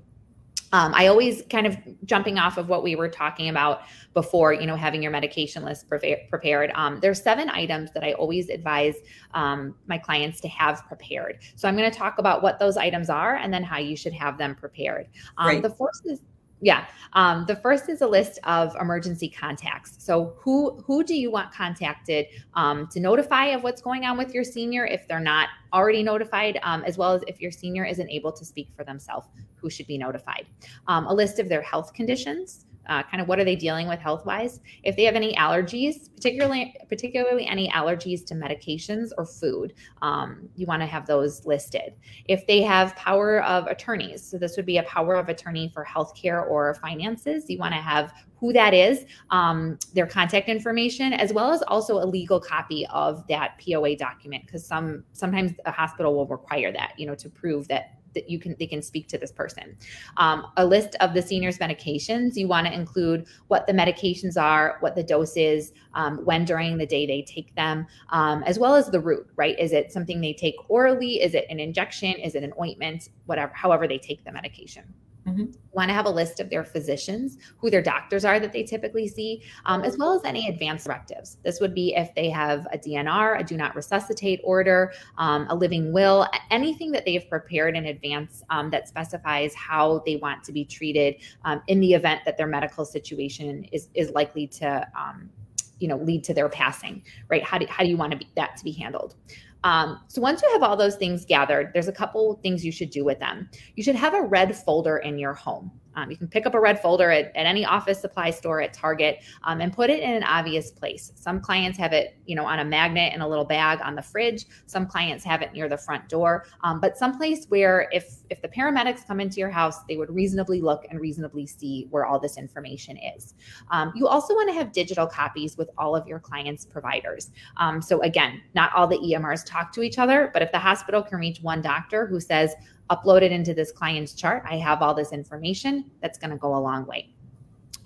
Um, 0.72 0.92
I 0.92 1.06
always 1.06 1.44
kind 1.50 1.68
of 1.68 1.78
jumping 2.04 2.36
off 2.36 2.58
of 2.58 2.68
what 2.68 2.82
we 2.82 2.96
were 2.96 3.08
talking 3.08 3.48
about 3.48 3.82
before, 4.12 4.52
you 4.52 4.66
know, 4.66 4.74
having 4.74 5.04
your 5.04 5.12
medication 5.12 5.64
list 5.64 5.88
pre- 5.88 6.26
prepared. 6.28 6.72
Um, 6.74 6.98
there's 6.98 7.22
seven 7.22 7.48
items 7.48 7.92
that 7.92 8.02
I 8.02 8.14
always 8.14 8.48
advise 8.48 8.96
um, 9.34 9.76
my 9.86 9.98
clients 9.98 10.40
to 10.40 10.48
have 10.48 10.84
prepared. 10.88 11.38
So 11.54 11.68
I'm 11.68 11.76
going 11.76 11.88
to 11.88 11.96
talk 11.96 12.18
about 12.18 12.42
what 12.42 12.58
those 12.58 12.76
items 12.76 13.08
are 13.08 13.36
and 13.36 13.54
then 13.54 13.62
how 13.62 13.78
you 13.78 13.94
should 13.94 14.14
have 14.14 14.36
them 14.36 14.56
prepared. 14.56 15.06
Um, 15.38 15.62
the 15.62 15.70
first 15.70 16.06
is 16.06 16.22
yeah. 16.60 16.86
Um, 17.12 17.44
the 17.46 17.56
first 17.56 17.88
is 17.88 18.00
a 18.00 18.06
list 18.06 18.38
of 18.44 18.74
emergency 18.80 19.28
contacts. 19.28 19.96
So 19.98 20.34
who 20.38 20.82
who 20.86 21.04
do 21.04 21.14
you 21.14 21.30
want 21.30 21.52
contacted 21.52 22.26
um, 22.54 22.88
to 22.88 23.00
notify 23.00 23.46
of 23.46 23.62
what's 23.62 23.82
going 23.82 24.04
on 24.04 24.16
with 24.16 24.32
your 24.34 24.44
senior 24.44 24.86
if 24.86 25.06
they're 25.06 25.20
not 25.20 25.48
already 25.72 26.02
notified, 26.02 26.58
um, 26.62 26.82
as 26.84 26.96
well 26.96 27.12
as 27.12 27.22
if 27.26 27.40
your 27.40 27.50
senior 27.50 27.84
isn't 27.84 28.10
able 28.10 28.32
to 28.32 28.44
speak 28.44 28.68
for 28.74 28.84
themselves, 28.84 29.28
who 29.56 29.68
should 29.68 29.86
be 29.86 29.98
notified. 29.98 30.46
Um, 30.86 31.06
a 31.06 31.14
list 31.14 31.38
of 31.38 31.48
their 31.48 31.62
health 31.62 31.92
conditions 31.92 32.66
uh, 32.88 33.02
kind 33.04 33.20
of 33.20 33.28
what 33.28 33.38
are 33.38 33.44
they 33.44 33.56
dealing 33.56 33.88
with 33.88 33.98
health 33.98 34.24
wise 34.26 34.60
if 34.82 34.96
they 34.96 35.04
have 35.04 35.14
any 35.14 35.34
allergies 35.34 36.14
particularly 36.14 36.74
particularly 36.88 37.46
any 37.46 37.68
allergies 37.70 38.24
to 38.24 38.34
medications 38.34 39.10
or 39.18 39.24
food 39.24 39.74
um, 40.02 40.48
you 40.56 40.66
want 40.66 40.82
to 40.82 40.86
have 40.86 41.06
those 41.06 41.44
listed. 41.46 41.94
If 42.26 42.46
they 42.46 42.62
have 42.62 42.94
power 42.96 43.42
of 43.42 43.66
attorneys 43.66 44.22
so 44.22 44.38
this 44.38 44.56
would 44.56 44.66
be 44.66 44.78
a 44.78 44.82
power 44.84 45.14
of 45.14 45.28
attorney 45.28 45.70
for 45.72 45.84
healthcare 45.84 46.48
or 46.48 46.74
finances 46.74 47.48
you 47.48 47.58
want 47.58 47.74
to 47.74 47.80
have 47.80 48.12
who 48.36 48.52
that 48.52 48.74
is 48.74 49.06
um, 49.30 49.78
their 49.94 50.06
contact 50.06 50.48
information 50.48 51.12
as 51.12 51.32
well 51.32 51.50
as 51.50 51.62
also 51.62 51.96
a 51.96 52.06
legal 52.06 52.38
copy 52.38 52.86
of 52.88 53.26
that 53.28 53.58
poa 53.58 53.96
document 53.96 54.44
because 54.46 54.66
some 54.66 55.04
sometimes 55.12 55.52
a 55.64 55.70
hospital 55.70 56.14
will 56.14 56.26
require 56.26 56.72
that 56.72 56.92
you 56.98 57.06
know 57.06 57.14
to 57.14 57.28
prove 57.28 57.66
that 57.68 57.98
that 58.14 58.28
you 58.28 58.38
can 58.38 58.56
they 58.58 58.66
can 58.66 58.82
speak 58.82 59.08
to 59.08 59.18
this 59.18 59.32
person. 59.32 59.76
Um, 60.16 60.46
a 60.56 60.64
list 60.64 60.96
of 61.00 61.14
the 61.14 61.22
seniors' 61.22 61.58
medications. 61.58 62.36
You 62.36 62.48
want 62.48 62.66
to 62.66 62.72
include 62.72 63.26
what 63.48 63.66
the 63.66 63.72
medications 63.72 64.40
are, 64.40 64.78
what 64.80 64.94
the 64.94 65.02
dose 65.02 65.36
is, 65.36 65.72
um, 65.94 66.24
when 66.24 66.44
during 66.44 66.78
the 66.78 66.86
day 66.86 67.06
they 67.06 67.22
take 67.22 67.54
them, 67.54 67.86
um, 68.10 68.42
as 68.44 68.58
well 68.58 68.74
as 68.74 68.90
the 68.90 69.00
route. 69.00 69.26
Right? 69.36 69.58
Is 69.58 69.72
it 69.72 69.92
something 69.92 70.20
they 70.20 70.32
take 70.32 70.56
orally? 70.68 71.22
Is 71.22 71.34
it 71.34 71.46
an 71.50 71.60
injection? 71.60 72.14
Is 72.14 72.34
it 72.34 72.42
an 72.42 72.52
ointment? 72.60 73.08
Whatever, 73.26 73.52
however 73.54 73.88
they 73.88 73.98
take 73.98 74.24
the 74.24 74.32
medication. 74.32 74.84
Mm-hmm. 75.26 75.44
Want 75.72 75.88
to 75.88 75.94
have 75.94 76.06
a 76.06 76.10
list 76.10 76.38
of 76.38 76.50
their 76.50 76.64
physicians, 76.64 77.38
who 77.58 77.70
their 77.70 77.82
doctors 77.82 78.24
are 78.24 78.38
that 78.38 78.52
they 78.52 78.62
typically 78.62 79.08
see, 79.08 79.42
um, 79.64 79.82
as 79.82 79.96
well 79.96 80.12
as 80.12 80.22
any 80.24 80.48
advance 80.48 80.84
directives. 80.84 81.38
This 81.42 81.60
would 81.60 81.74
be 81.74 81.94
if 81.94 82.14
they 82.14 82.28
have 82.30 82.66
a 82.72 82.78
DNR, 82.78 83.40
a 83.40 83.44
do 83.44 83.56
not 83.56 83.74
resuscitate 83.74 84.40
order, 84.44 84.92
um, 85.18 85.46
a 85.48 85.54
living 85.54 85.92
will, 85.92 86.28
anything 86.50 86.92
that 86.92 87.04
they've 87.04 87.28
prepared 87.28 87.76
in 87.76 87.86
advance 87.86 88.42
um, 88.50 88.70
that 88.70 88.86
specifies 88.86 89.54
how 89.54 90.02
they 90.04 90.16
want 90.16 90.44
to 90.44 90.52
be 90.52 90.64
treated 90.64 91.16
um, 91.44 91.62
in 91.68 91.80
the 91.80 91.94
event 91.94 92.20
that 92.24 92.36
their 92.36 92.46
medical 92.46 92.84
situation 92.84 93.64
is 93.72 93.88
is 93.94 94.10
likely 94.10 94.46
to 94.46 94.86
um, 94.98 95.30
you 95.78 95.88
know 95.88 95.96
lead 95.96 96.22
to 96.24 96.34
their 96.34 96.48
passing 96.48 97.02
right 97.28 97.42
how 97.42 97.58
do, 97.58 97.66
how 97.68 97.82
do 97.82 97.90
you 97.90 97.96
want 97.96 98.12
to 98.12 98.18
be, 98.18 98.28
that 98.36 98.56
to 98.56 98.64
be 98.64 98.72
handled 98.72 99.16
um, 99.64 99.98
so 100.08 100.20
once 100.20 100.42
you 100.42 100.50
have 100.52 100.62
all 100.62 100.76
those 100.76 100.96
things 100.96 101.24
gathered, 101.24 101.70
there's 101.72 101.88
a 101.88 101.92
couple 101.92 102.38
things 102.42 102.64
you 102.64 102.70
should 102.70 102.90
do 102.90 103.04
with 103.04 103.18
them. 103.18 103.48
You 103.74 103.82
should 103.82 103.96
have 103.96 104.14
a 104.14 104.22
red 104.22 104.54
folder 104.54 104.98
in 104.98 105.18
your 105.18 105.32
home. 105.32 105.72
Um, 105.96 106.10
you 106.10 106.16
can 106.16 106.28
pick 106.28 106.46
up 106.46 106.54
a 106.54 106.60
red 106.60 106.80
folder 106.80 107.10
at, 107.10 107.26
at 107.36 107.46
any 107.46 107.64
office 107.64 108.00
supply 108.00 108.30
store 108.30 108.60
at 108.60 108.72
Target 108.72 109.22
um, 109.44 109.60
and 109.60 109.72
put 109.72 109.90
it 109.90 110.02
in 110.02 110.12
an 110.14 110.24
obvious 110.24 110.70
place. 110.70 111.12
Some 111.14 111.40
clients 111.40 111.78
have 111.78 111.92
it, 111.92 112.16
you 112.26 112.36
know, 112.36 112.44
on 112.44 112.58
a 112.60 112.64
magnet 112.64 113.12
in 113.12 113.20
a 113.20 113.28
little 113.28 113.44
bag 113.44 113.80
on 113.82 113.94
the 113.94 114.02
fridge. 114.02 114.46
Some 114.66 114.86
clients 114.86 115.24
have 115.24 115.42
it 115.42 115.52
near 115.52 115.68
the 115.68 115.78
front 115.78 116.08
door, 116.08 116.46
um, 116.62 116.80
but 116.80 116.96
someplace 116.96 117.46
where 117.46 117.88
if 117.92 118.16
if 118.30 118.42
the 118.42 118.48
paramedics 118.48 119.06
come 119.06 119.20
into 119.20 119.36
your 119.36 119.50
house, 119.50 119.82
they 119.84 119.96
would 119.96 120.10
reasonably 120.10 120.60
look 120.60 120.84
and 120.90 121.00
reasonably 121.00 121.46
see 121.46 121.86
where 121.90 122.06
all 122.06 122.18
this 122.18 122.36
information 122.36 122.96
is. 123.16 123.34
Um, 123.70 123.92
you 123.94 124.08
also 124.08 124.34
want 124.34 124.48
to 124.48 124.54
have 124.54 124.72
digital 124.72 125.06
copies 125.06 125.56
with 125.56 125.70
all 125.78 125.94
of 125.94 126.06
your 126.06 126.18
clients' 126.18 126.64
providers. 126.64 127.30
Um, 127.56 127.80
so 127.80 128.00
again, 128.02 128.40
not 128.54 128.72
all 128.74 128.86
the 128.86 128.98
EMRs 128.98 129.44
talk 129.46 129.72
to 129.72 129.82
each 129.82 129.98
other, 129.98 130.30
but 130.32 130.42
if 130.42 130.50
the 130.52 130.58
hospital 130.58 131.02
can 131.02 131.18
reach 131.18 131.40
one 131.40 131.62
doctor 131.62 132.06
who 132.06 132.20
says, 132.20 132.54
upload 132.90 133.22
it 133.22 133.32
into 133.32 133.54
this 133.54 133.72
client's 133.72 134.12
chart. 134.12 134.44
I 134.48 134.56
have 134.56 134.82
all 134.82 134.94
this 134.94 135.12
information. 135.12 135.90
That's 136.00 136.18
going 136.18 136.30
to 136.30 136.36
go 136.36 136.54
a 136.54 136.58
long 136.58 136.86
way. 136.86 137.10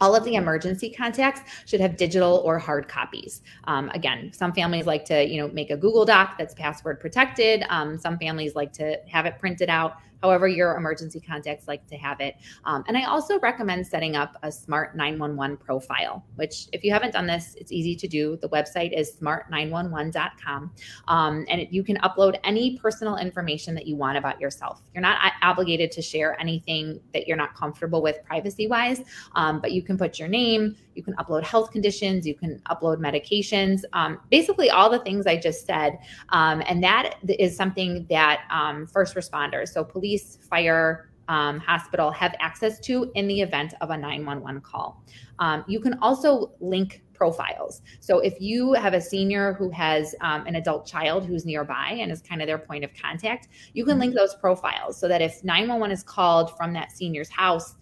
All 0.01 0.15
of 0.15 0.23
the 0.25 0.37
emergency 0.37 0.91
contacts 0.91 1.41
should 1.67 1.81
have 1.81 1.97
digital 1.97 2.43
or 2.45 2.59
hard 2.59 2.87
copies. 2.87 3.43
Um, 3.65 3.91
again, 3.91 4.33
some 4.33 4.53
families 4.53 4.87
like 4.87 5.05
to, 5.07 5.27
you 5.27 5.41
know, 5.41 5.49
make 5.49 5.71
a 5.71 5.77
Google 5.77 6.05
Doc 6.05 6.37
that's 6.39 6.55
password 6.55 7.01
protected. 7.01 7.65
Um, 7.69 7.99
some 7.99 8.17
families 8.19 8.55
like 8.55 8.73
to 8.75 8.97
have 9.09 9.27
it 9.27 9.39
printed 9.41 9.69
out 9.69 9.97
however 10.23 10.49
your 10.49 10.77
emergency 10.77 11.21
contacts 11.21 11.69
like 11.69 11.87
to 11.87 11.97
have 11.97 12.21
it. 12.21 12.37
Um, 12.65 12.85
and 12.89 12.97
I 12.97 13.05
also 13.05 13.39
recommend 13.41 13.87
setting 13.87 14.17
up 14.17 14.37
a 14.43 14.51
smart 14.51 14.97
911 14.97 15.57
profile, 15.59 16.25
which 16.37 16.67
if 16.73 16.85
you 16.85 16.93
haven't 16.93 17.13
done 17.13 17.27
this, 17.27 17.55
it's 17.59 17.73
easy 17.73 17.95
to 17.97 18.09
do. 18.09 18.37
The 18.41 18.49
website 18.49 18.99
is 18.99 19.17
smart911.com. 19.17 20.71
Um, 21.09 21.45
and 21.49 21.67
you 21.71 21.83
can 21.83 21.97
upload 21.99 22.39
any 22.45 22.79
personal 22.79 23.17
information 23.17 23.75
that 23.75 23.87
you 23.87 23.97
want 23.97 24.19
about 24.19 24.41
yourself. 24.41 24.83
You're 24.95 25.03
not 25.03 25.33
obligated 25.43 25.93
to 25.93 26.03
share 26.03 26.41
anything 26.41 27.01
that 27.15 27.27
you're 27.27 27.37
not 27.37 27.55
comfortable 27.55 28.03
with 28.03 28.23
privacy 28.25 28.67
wise, 28.67 29.03
um, 29.35 29.61
but 29.61 29.73
you 29.73 29.83
can 29.83 29.97
put 29.97 30.19
your 30.19 30.29
name, 30.29 30.77
you 30.95 31.03
can 31.03 31.15
upload 31.15 31.45
health 31.45 31.71
conditions, 31.71 32.27
you 32.27 32.35
can 32.35 32.61
upload 32.71 32.99
medications, 32.99 33.83
um, 33.93 34.19
basically 34.31 34.69
all 34.71 34.91
the 34.91 34.99
things 34.99 35.27
I 35.27 35.37
just 35.37 35.65
said. 35.65 35.99
Um, 36.31 36.63
and 36.67 36.83
that 36.83 37.19
is 37.29 37.57
something 37.57 38.07
that 38.11 38.43
um, 38.51 38.87
first 38.87 39.15
responders, 39.15 39.69
so 39.69 39.85
police, 39.85 40.08
fire, 40.17 41.11
um, 41.29 41.59
hospital 41.59 42.11
have 42.11 42.35
access 42.41 42.81
to 42.81 43.11
in 43.15 43.29
the 43.29 43.41
event 43.43 43.75
of 43.81 43.91
a 43.91 43.97
911 43.97 44.63
call. 44.63 45.03
Um, 45.39 45.65
you 45.69 45.79
can 45.79 45.99
also 46.01 46.53
link 46.61 47.03
profiles. 47.13 47.83
So 48.01 48.21
if 48.21 48.41
you 48.41 48.73
have 48.75 48.95
a 48.95 49.01
senior 49.01 49.53
who 49.55 49.69
has 49.71 50.15
um, 50.21 50.47
an 50.47 50.55
adult 50.55 50.87
child 50.87 51.27
who's 51.27 51.45
nearby 51.45 51.99
and 52.01 52.11
is 52.11 52.23
kind 52.23 52.41
of 52.41 52.47
their 52.47 52.59
point 52.59 52.85
of 52.85 52.91
contact, 52.95 53.49
you 53.75 53.85
can 53.85 53.99
link 53.99 54.15
those 54.15 54.35
profiles 54.37 54.97
so 54.97 55.09
that 55.09 55.21
if 55.21 55.45
911 55.45 55.93
is 55.93 56.03
called 56.03 56.57
from 56.57 56.73
that 56.73 56.93
senior's 56.93 57.29
house, 57.29 57.75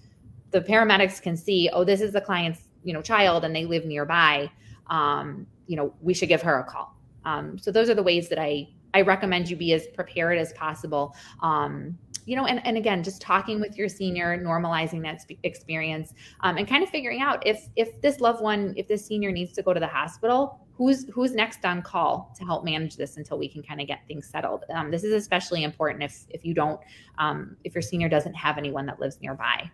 the 0.51 0.61
paramedics 0.61 1.21
can 1.21 1.37
see, 1.37 1.69
oh, 1.73 1.85
this 1.85 2.01
is 2.01 2.13
the 2.13 2.21
client's 2.21 2.63
you 2.87 2.93
know 2.93 3.03
child 3.03 3.45
and 3.45 3.55
they 3.55 3.67
live 3.67 3.85
nearby 3.85 4.51
um, 4.87 5.47
you 5.67 5.77
know 5.77 5.93
we 6.01 6.15
should 6.15 6.29
give 6.29 6.41
her 6.41 6.61
a 6.61 6.65
call 6.65 6.97
um, 7.25 7.59
so 7.59 7.71
those 7.71 7.91
are 7.91 7.95
the 7.95 8.03
ways 8.03 8.29
that 8.31 8.39
i 8.39 8.67
i 8.95 9.03
recommend 9.03 9.51
you 9.51 9.57
be 9.57 9.73
as 9.73 9.87
prepared 9.89 10.39
as 10.39 10.53
possible 10.55 11.15
um, 11.43 11.99
you 12.27 12.37
know 12.37 12.47
and, 12.47 12.65
and 12.67 12.77
again 12.77 13.03
just 13.03 13.23
talking 13.23 13.61
with 13.61 13.77
your 13.77 13.89
senior 13.89 14.39
normalizing 14.39 15.03
that 15.03 15.21
experience 15.43 16.13
um, 16.41 16.59
and 16.59 16.69
kind 16.69 16.83
of 16.83 16.91
figuring 16.91 17.21
out 17.21 17.45
if 17.47 17.69
if 17.77 18.01
this 18.03 18.21
loved 18.21 18.43
one 18.43 18.75
if 18.77 18.87
this 18.87 19.05
senior 19.07 19.33
needs 19.33 19.53
to 19.53 19.63
go 19.63 19.73
to 19.73 19.81
the 19.81 19.87
hospital 19.87 20.61
who's 20.75 21.09
who's 21.09 21.33
next 21.33 21.65
on 21.65 21.81
call 21.81 22.35
to 22.37 22.45
help 22.45 22.65
manage 22.65 22.97
this 22.97 23.17
until 23.17 23.39
we 23.39 23.49
can 23.49 23.63
kind 23.63 23.81
of 23.81 23.87
get 23.87 24.01
things 24.07 24.29
settled 24.29 24.65
um, 24.75 24.91
this 24.91 25.05
is 25.05 25.13
especially 25.13 25.65
important 25.65 26.03
if 26.03 26.27
if 26.31 26.45
you 26.45 26.53
don't 26.53 26.81
um, 27.19 27.57
if 27.65 27.75
your 27.75 27.83
senior 27.83 28.09
doesn't 28.09 28.35
have 28.35 28.59
anyone 28.59 28.85
that 28.85 29.01
lives 29.01 29.19
nearby 29.23 29.71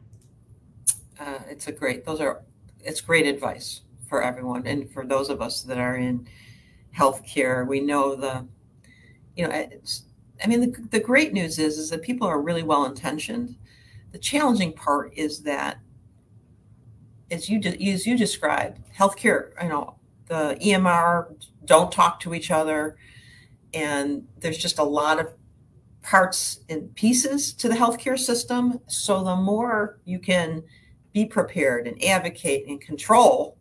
uh, 1.19 1.39
it's 1.49 1.67
a 1.67 1.73
great 1.73 2.05
those 2.05 2.21
are 2.21 2.43
it's 2.85 3.01
great 3.01 3.27
advice 3.27 3.83
for 4.09 4.23
everyone 4.23 4.67
and 4.67 4.91
for 4.91 5.07
those 5.07 5.31
of 5.31 5.41
us 5.41 5.63
that 5.63 5.79
are 5.79 5.97
in 5.97 6.29
healthcare. 6.97 7.67
We 7.67 7.81
know 7.81 8.15
the, 8.15 8.47
you 9.37 9.47
know, 9.47 9.55
it's, 9.55 10.05
I 10.43 10.47
mean, 10.47 10.61
the, 10.61 10.89
the 10.91 11.01
great 11.01 11.33
news 11.33 11.59
is 11.59 11.79
is 11.79 11.91
that 11.91 12.03
people 12.03 12.27
are 12.27 12.41
really 12.41 12.63
well 12.63 12.85
intentioned. 12.85 13.57
The 14.13 14.19
challenging 14.19 14.73
part 14.73 15.13
is 15.17 15.43
that, 15.43 15.79
as 17.31 17.49
you 17.49 17.61
as 17.61 18.07
you 18.07 18.17
described, 18.17 18.81
healthcare, 18.95 19.51
you 19.63 19.69
know, 19.69 19.97
the 20.27 20.57
EMR 20.61 21.35
don't 21.65 21.93
talk 21.93 22.21
to 22.21 22.35
each 22.35 22.51
other, 22.51 22.97
and 23.73 24.27
there's 24.39 24.59
just 24.59 24.79
a 24.79 24.85
lot 24.85 25.19
of 25.19 25.33
parts 26.03 26.61
and 26.69 26.95
pieces 26.95 27.53
to 27.55 27.69
the 27.69 27.75
healthcare 27.75 28.19
system. 28.19 28.81
So 28.89 29.23
the 29.23 29.37
more 29.37 30.01
you 30.05 30.19
can 30.19 30.63
be 31.13 31.25
prepared 31.25 31.87
and 31.87 32.03
advocate 32.05 32.67
and 32.67 32.81
control 32.81 33.57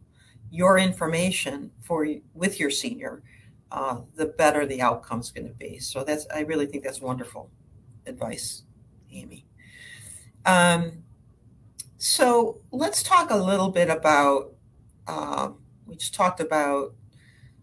your 0.49 0.77
information 0.77 1.71
for 1.81 2.07
with 2.33 2.59
your 2.59 2.71
senior, 2.71 3.23
uh, 3.71 4.01
the 4.15 4.25
better 4.25 4.65
the 4.65 4.81
outcome's 4.81 5.31
going 5.31 5.47
to 5.47 5.53
be. 5.53 5.79
So 5.79 6.03
that's 6.03 6.27
I 6.33 6.41
really 6.41 6.65
think 6.65 6.83
that's 6.83 7.01
wonderful 7.01 7.49
advice, 8.05 8.63
Amy. 9.11 9.45
Um, 10.45 11.03
so 11.97 12.61
let's 12.71 13.03
talk 13.03 13.29
a 13.31 13.37
little 13.37 13.69
bit 13.69 13.89
about. 13.89 14.53
Uh, 15.07 15.49
we 15.85 15.95
just 15.95 16.13
talked 16.13 16.39
about, 16.39 16.93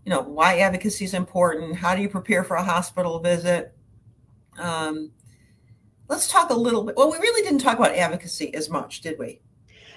you 0.04 0.10
know, 0.10 0.20
why 0.20 0.58
advocacy 0.58 1.04
is 1.04 1.14
important. 1.14 1.76
How 1.76 1.94
do 1.94 2.02
you 2.02 2.08
prepare 2.08 2.44
for 2.44 2.56
a 2.56 2.62
hospital 2.62 3.18
visit? 3.20 3.74
Um, 4.58 5.12
let's 6.08 6.28
talk 6.28 6.50
a 6.50 6.54
little 6.54 6.84
bit. 6.84 6.96
Well, 6.96 7.10
we 7.10 7.18
really 7.18 7.42
didn't 7.42 7.60
talk 7.60 7.78
about 7.78 7.94
advocacy 7.94 8.52
as 8.54 8.68
much, 8.68 9.00
did 9.00 9.18
we? 9.18 9.40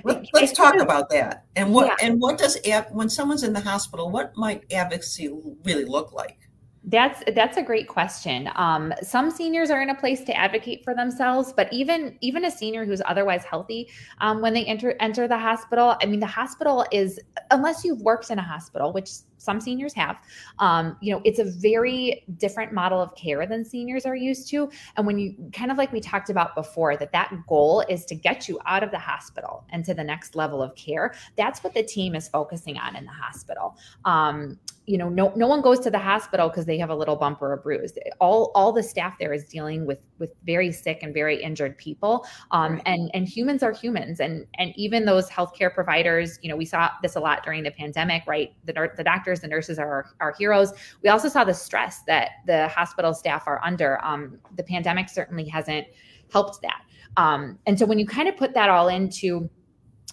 Let, 0.03 0.33
us 0.35 0.51
talk 0.51 0.75
about 0.77 1.09
that. 1.09 1.45
And 1.55 1.73
what 1.73 1.87
yeah. 1.87 2.07
and 2.07 2.21
what 2.21 2.37
does 2.37 2.57
when 2.91 3.09
someone's 3.09 3.43
in 3.43 3.53
the 3.53 3.59
hospital, 3.59 4.09
what 4.09 4.35
might 4.35 4.63
advocacy 4.71 5.29
really 5.63 5.85
look 5.85 6.13
like? 6.13 6.37
That's 6.83 7.21
that's 7.35 7.57
a 7.57 7.61
great 7.61 7.87
question. 7.87 8.49
Um, 8.55 8.91
some 9.03 9.29
seniors 9.29 9.69
are 9.69 9.83
in 9.83 9.91
a 9.91 9.95
place 9.95 10.21
to 10.21 10.35
advocate 10.35 10.83
for 10.83 10.95
themselves, 10.95 11.53
but 11.55 11.71
even 11.71 12.17
even 12.21 12.45
a 12.45 12.51
senior 12.51 12.85
who's 12.85 13.01
otherwise 13.05 13.43
healthy, 13.43 13.87
um, 14.19 14.41
when 14.41 14.53
they 14.53 14.65
enter 14.65 14.95
enter 14.99 15.27
the 15.27 15.37
hospital, 15.37 15.95
I 16.01 16.07
mean, 16.07 16.19
the 16.19 16.25
hospital 16.25 16.85
is 16.91 17.19
unless 17.51 17.85
you've 17.85 18.01
worked 18.01 18.31
in 18.31 18.39
a 18.39 18.43
hospital, 18.43 18.91
which 18.93 19.11
some 19.41 19.59
seniors 19.59 19.93
have. 19.93 20.17
Um, 20.59 20.97
you 21.01 21.13
know, 21.13 21.21
it's 21.25 21.39
a 21.39 21.45
very 21.45 22.23
different 22.37 22.71
model 22.73 23.01
of 23.01 23.15
care 23.15 23.45
than 23.45 23.65
seniors 23.65 24.05
are 24.05 24.15
used 24.15 24.49
to. 24.49 24.69
And 24.97 25.07
when 25.07 25.17
you 25.17 25.35
kind 25.53 25.71
of 25.71 25.77
like 25.77 25.91
we 25.91 25.99
talked 25.99 26.29
about 26.29 26.55
before, 26.55 26.95
that 26.97 27.11
that 27.11 27.33
goal 27.47 27.83
is 27.89 28.05
to 28.05 28.15
get 28.15 28.47
you 28.47 28.59
out 28.65 28.83
of 28.83 28.91
the 28.91 28.99
hospital 28.99 29.65
and 29.69 29.83
to 29.85 29.93
the 29.93 30.03
next 30.03 30.35
level 30.35 30.61
of 30.61 30.75
care. 30.75 31.13
That's 31.35 31.63
what 31.63 31.73
the 31.73 31.83
team 31.83 32.15
is 32.15 32.27
focusing 32.27 32.77
on 32.77 32.95
in 32.95 33.05
the 33.05 33.11
hospital. 33.11 33.77
Um, 34.05 34.59
you 34.87 34.97
know, 34.97 35.09
no 35.09 35.31
no 35.35 35.47
one 35.47 35.61
goes 35.61 35.79
to 35.81 35.91
the 35.91 35.99
hospital 35.99 36.49
because 36.49 36.65
they 36.65 36.77
have 36.77 36.89
a 36.89 36.95
little 36.95 37.15
bump 37.15 37.41
or 37.41 37.53
a 37.53 37.57
bruise. 37.57 37.93
All 38.19 38.51
all 38.55 38.71
the 38.71 38.81
staff 38.81 39.17
there 39.19 39.31
is 39.31 39.45
dealing 39.45 39.85
with 39.85 39.99
with 40.17 40.33
very 40.43 40.71
sick 40.71 40.99
and 41.01 41.13
very 41.13 41.41
injured 41.41 41.77
people. 41.77 42.25
Um, 42.49 42.73
right. 42.73 42.81
and 42.87 43.11
and 43.13 43.27
humans 43.27 43.61
are 43.61 43.71
humans, 43.71 44.19
and 44.19 44.45
and 44.57 44.73
even 44.75 45.05
those 45.05 45.29
healthcare 45.29 45.73
providers. 45.73 46.39
You 46.41 46.49
know, 46.49 46.57
we 46.57 46.65
saw 46.65 46.89
this 47.01 47.15
a 47.15 47.19
lot 47.19 47.43
during 47.43 47.63
the 47.63 47.71
pandemic, 47.71 48.23
right? 48.25 48.53
The 48.65 48.91
the 48.97 49.03
doctors, 49.31 49.41
the 49.41 49.47
nurses 49.47 49.79
are 49.79 50.13
our 50.19 50.33
heroes. 50.37 50.73
We 51.03 51.09
also 51.09 51.29
saw 51.29 51.43
the 51.43 51.53
stress 51.53 52.01
that 52.07 52.29
the 52.45 52.67
hospital 52.67 53.13
staff 53.13 53.47
are 53.47 53.61
under. 53.63 54.03
Um, 54.03 54.39
the 54.55 54.63
pandemic 54.63 55.09
certainly 55.09 55.47
hasn't 55.47 55.87
helped 56.31 56.61
that. 56.61 56.83
Um, 57.17 57.57
and 57.65 57.77
so 57.77 57.85
when 57.85 57.99
you 57.99 58.05
kind 58.05 58.27
of 58.27 58.37
put 58.37 58.53
that 58.53 58.69
all 58.69 58.87
into 58.87 59.49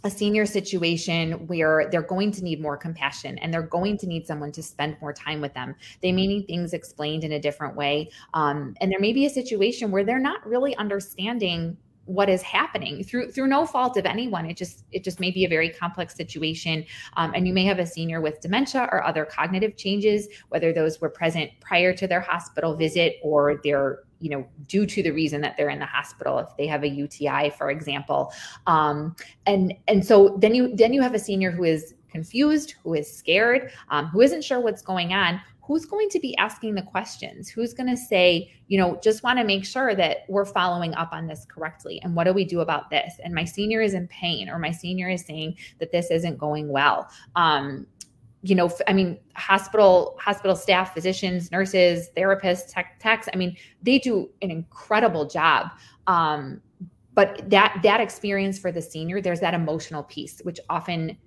a 0.04 0.10
senior 0.10 0.46
situation 0.46 1.32
where 1.48 1.88
they're 1.90 2.02
going 2.02 2.30
to 2.30 2.44
need 2.44 2.60
more 2.60 2.76
compassion 2.76 3.36
and 3.38 3.52
they're 3.52 3.62
going 3.62 3.98
to 3.98 4.06
need 4.06 4.24
someone 4.28 4.52
to 4.52 4.62
spend 4.62 4.96
more 5.00 5.12
time 5.12 5.40
with 5.40 5.52
them. 5.54 5.74
They 6.02 6.12
may 6.12 6.28
need 6.28 6.46
things 6.46 6.72
explained 6.72 7.24
in 7.24 7.32
a 7.32 7.40
different 7.40 7.74
way. 7.74 8.08
Um, 8.32 8.74
and 8.80 8.92
there 8.92 9.00
may 9.00 9.12
be 9.12 9.26
a 9.26 9.30
situation 9.30 9.90
where 9.90 10.04
they're 10.04 10.20
not 10.20 10.46
really 10.46 10.76
understanding 10.76 11.76
what 12.08 12.30
is 12.30 12.40
happening 12.40 13.04
through 13.04 13.30
through 13.30 13.46
no 13.46 13.66
fault 13.66 13.98
of 13.98 14.06
anyone. 14.06 14.46
It 14.46 14.56
just 14.56 14.84
it 14.90 15.04
just 15.04 15.20
may 15.20 15.30
be 15.30 15.44
a 15.44 15.48
very 15.48 15.68
complex 15.68 16.14
situation 16.14 16.84
um, 17.18 17.32
and 17.34 17.46
you 17.46 17.52
may 17.52 17.64
have 17.64 17.78
a 17.78 17.86
senior 17.86 18.22
with 18.22 18.40
dementia 18.40 18.88
or 18.90 19.04
other 19.04 19.26
cognitive 19.26 19.76
changes 19.76 20.26
whether 20.48 20.72
those 20.72 21.00
were 21.00 21.10
present 21.10 21.50
prior 21.60 21.92
to 21.92 22.06
their 22.06 22.22
hospital 22.22 22.74
visit 22.74 23.16
or 23.22 23.60
they're 23.62 24.00
you 24.20 24.30
know 24.30 24.46
due 24.66 24.86
to 24.86 25.02
the 25.02 25.10
reason 25.10 25.42
that 25.42 25.56
they're 25.58 25.68
in 25.68 25.78
the 25.78 25.86
hospital 25.86 26.38
if 26.38 26.48
they 26.56 26.66
have 26.66 26.82
a 26.82 26.88
uti 26.88 27.50
for 27.50 27.70
example. 27.70 28.32
Um, 28.66 29.14
and 29.46 29.74
and 29.86 30.04
so 30.04 30.36
then 30.40 30.54
you 30.54 30.74
then 30.74 30.94
you 30.94 31.02
have 31.02 31.14
a 31.14 31.18
senior 31.18 31.50
who 31.50 31.64
is 31.64 31.94
confused 32.10 32.74
who 32.82 32.94
is 32.94 33.14
scared 33.14 33.70
um, 33.90 34.06
who 34.06 34.22
isn't 34.22 34.42
sure 34.42 34.60
what's 34.60 34.80
going 34.80 35.12
on 35.12 35.38
who's 35.68 35.84
going 35.84 36.08
to 36.08 36.18
be 36.18 36.36
asking 36.38 36.74
the 36.74 36.82
questions? 36.82 37.48
Who's 37.48 37.74
going 37.74 37.88
to 37.88 37.96
say 37.96 38.50
you 38.66 38.78
know 38.78 38.98
just 39.02 39.22
want 39.22 39.38
to 39.38 39.44
make 39.44 39.64
sure 39.64 39.94
that 39.94 40.24
we're 40.28 40.44
following 40.44 40.94
up 40.94 41.12
on 41.12 41.28
this 41.28 41.46
correctly 41.48 42.00
and 42.02 42.16
what 42.16 42.24
do 42.24 42.32
we 42.32 42.44
do 42.44 42.60
about 42.60 42.90
this? 42.90 43.14
And 43.22 43.32
my 43.32 43.44
senior 43.44 43.80
is 43.80 43.94
in 43.94 44.08
pain 44.08 44.48
or 44.48 44.58
my 44.58 44.72
senior 44.72 45.08
is 45.08 45.24
saying 45.24 45.56
that 45.78 45.92
this 45.92 46.10
isn't 46.10 46.38
going 46.38 46.68
well. 46.68 47.08
Um, 47.36 47.86
you 48.42 48.54
know 48.54 48.70
i 48.86 48.92
mean 48.92 49.18
hospital 49.34 50.16
hospital 50.20 50.54
staff 50.54 50.94
physicians 50.94 51.50
nurses 51.50 52.08
therapists 52.16 52.72
tech, 52.72 52.94
techs 53.00 53.28
i 53.34 53.36
mean 53.36 53.56
they 53.82 53.98
do 53.98 54.30
an 54.42 54.50
incredible 54.52 55.26
job. 55.26 55.70
Um, 56.06 56.62
but 57.18 57.50
that 57.50 57.80
that 57.82 58.00
experience 58.00 58.60
for 58.60 58.70
the 58.70 58.80
senior, 58.80 59.20
there's 59.20 59.40
that 59.40 59.52
emotional 59.52 60.04
piece, 60.04 60.38
which 60.44 60.60
often 60.70 61.18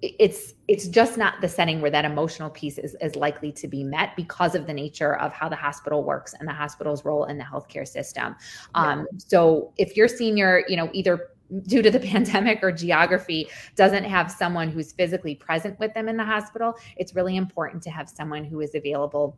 it's 0.00 0.54
it's 0.68 0.86
just 0.86 1.18
not 1.18 1.40
the 1.40 1.48
setting 1.48 1.80
where 1.80 1.90
that 1.90 2.04
emotional 2.04 2.50
piece 2.50 2.78
is, 2.78 2.94
is 3.00 3.16
likely 3.16 3.50
to 3.50 3.66
be 3.66 3.82
met 3.82 4.14
because 4.16 4.54
of 4.54 4.66
the 4.66 4.72
nature 4.72 5.16
of 5.16 5.32
how 5.32 5.48
the 5.48 5.56
hospital 5.56 6.04
works 6.04 6.34
and 6.38 6.48
the 6.48 6.52
hospital's 6.52 7.04
role 7.04 7.24
in 7.24 7.38
the 7.38 7.44
healthcare 7.44 7.86
system. 7.86 8.36
Um, 8.74 9.06
So 9.16 9.72
if 9.76 9.96
your 9.96 10.06
senior, 10.06 10.64
you 10.68 10.76
know, 10.76 10.88
either 10.92 11.30
due 11.66 11.82
to 11.82 11.90
the 11.90 12.00
pandemic 12.12 12.60
or 12.62 12.70
geography 12.70 13.48
doesn't 13.74 14.04
have 14.04 14.30
someone 14.30 14.68
who's 14.68 14.92
physically 14.92 15.34
present 15.34 15.78
with 15.80 15.92
them 15.94 16.08
in 16.08 16.16
the 16.16 16.24
hospital, 16.24 16.74
it's 16.96 17.14
really 17.14 17.36
important 17.36 17.82
to 17.82 17.90
have 17.90 18.08
someone 18.08 18.44
who 18.44 18.60
is 18.60 18.74
available 18.74 19.36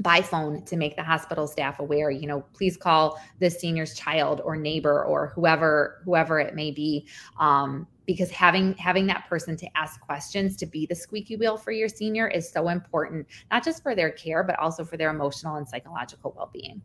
by 0.00 0.22
phone 0.22 0.64
to 0.64 0.76
make 0.76 0.96
the 0.96 1.02
hospital 1.02 1.46
staff 1.46 1.78
aware 1.78 2.10
you 2.10 2.26
know 2.26 2.42
please 2.54 2.74
call 2.74 3.20
the 3.38 3.50
senior's 3.50 3.92
child 3.94 4.40
or 4.44 4.56
neighbor 4.56 5.04
or 5.04 5.26
whoever 5.34 6.00
whoever 6.04 6.40
it 6.40 6.54
may 6.54 6.70
be 6.70 7.06
um, 7.38 7.86
because 8.10 8.28
having 8.28 8.74
having 8.74 9.06
that 9.06 9.24
person 9.28 9.56
to 9.56 9.68
ask 9.76 10.00
questions 10.00 10.56
to 10.56 10.66
be 10.66 10.84
the 10.84 10.94
squeaky 10.96 11.36
wheel 11.36 11.56
for 11.56 11.70
your 11.70 11.88
senior 11.88 12.26
is 12.26 12.50
so 12.50 12.68
important 12.68 13.24
not 13.52 13.62
just 13.62 13.84
for 13.84 13.94
their 13.94 14.10
care 14.10 14.42
but 14.42 14.58
also 14.58 14.84
for 14.84 14.96
their 14.96 15.10
emotional 15.10 15.56
and 15.56 15.68
psychological 15.68 16.34
well-being. 16.36 16.82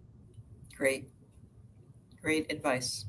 Great. 0.77 1.09
Great 2.21 2.51
advice. 2.51 3.05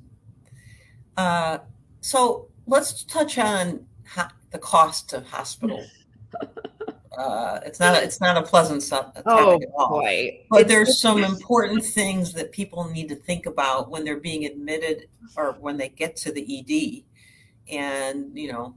Uh, 1.18 1.58
so 2.00 2.48
let's 2.66 3.04
touch 3.04 3.36
on 3.36 3.84
ho- 4.14 4.28
the 4.50 4.58
cost 4.58 5.12
of 5.12 5.26
hospital. 5.26 5.84
Uh, 7.16 7.60
it's 7.64 7.80
not 7.80 7.96
a, 7.96 8.02
it's 8.04 8.20
not 8.20 8.36
a 8.36 8.42
pleasant 8.42 8.86
topic 8.86 9.22
oh, 9.24 9.54
at 9.54 9.68
all. 9.74 9.88
Boy. 10.02 10.38
But 10.50 10.60
It's- 10.60 10.70
there's 10.70 11.00
some 11.00 11.24
important 11.32 11.82
things 11.82 12.34
that 12.34 12.52
people 12.52 12.90
need 12.90 13.08
to 13.08 13.14
think 13.14 13.46
about 13.46 13.90
when 13.90 14.04
they're 14.04 14.20
being 14.20 14.44
admitted 14.44 15.08
or 15.34 15.52
when 15.58 15.78
they 15.78 15.88
get 15.88 16.14
to 16.16 16.30
the 16.30 16.42
ED, 16.42 17.04
and 17.70 18.36
you 18.36 18.52
know, 18.52 18.74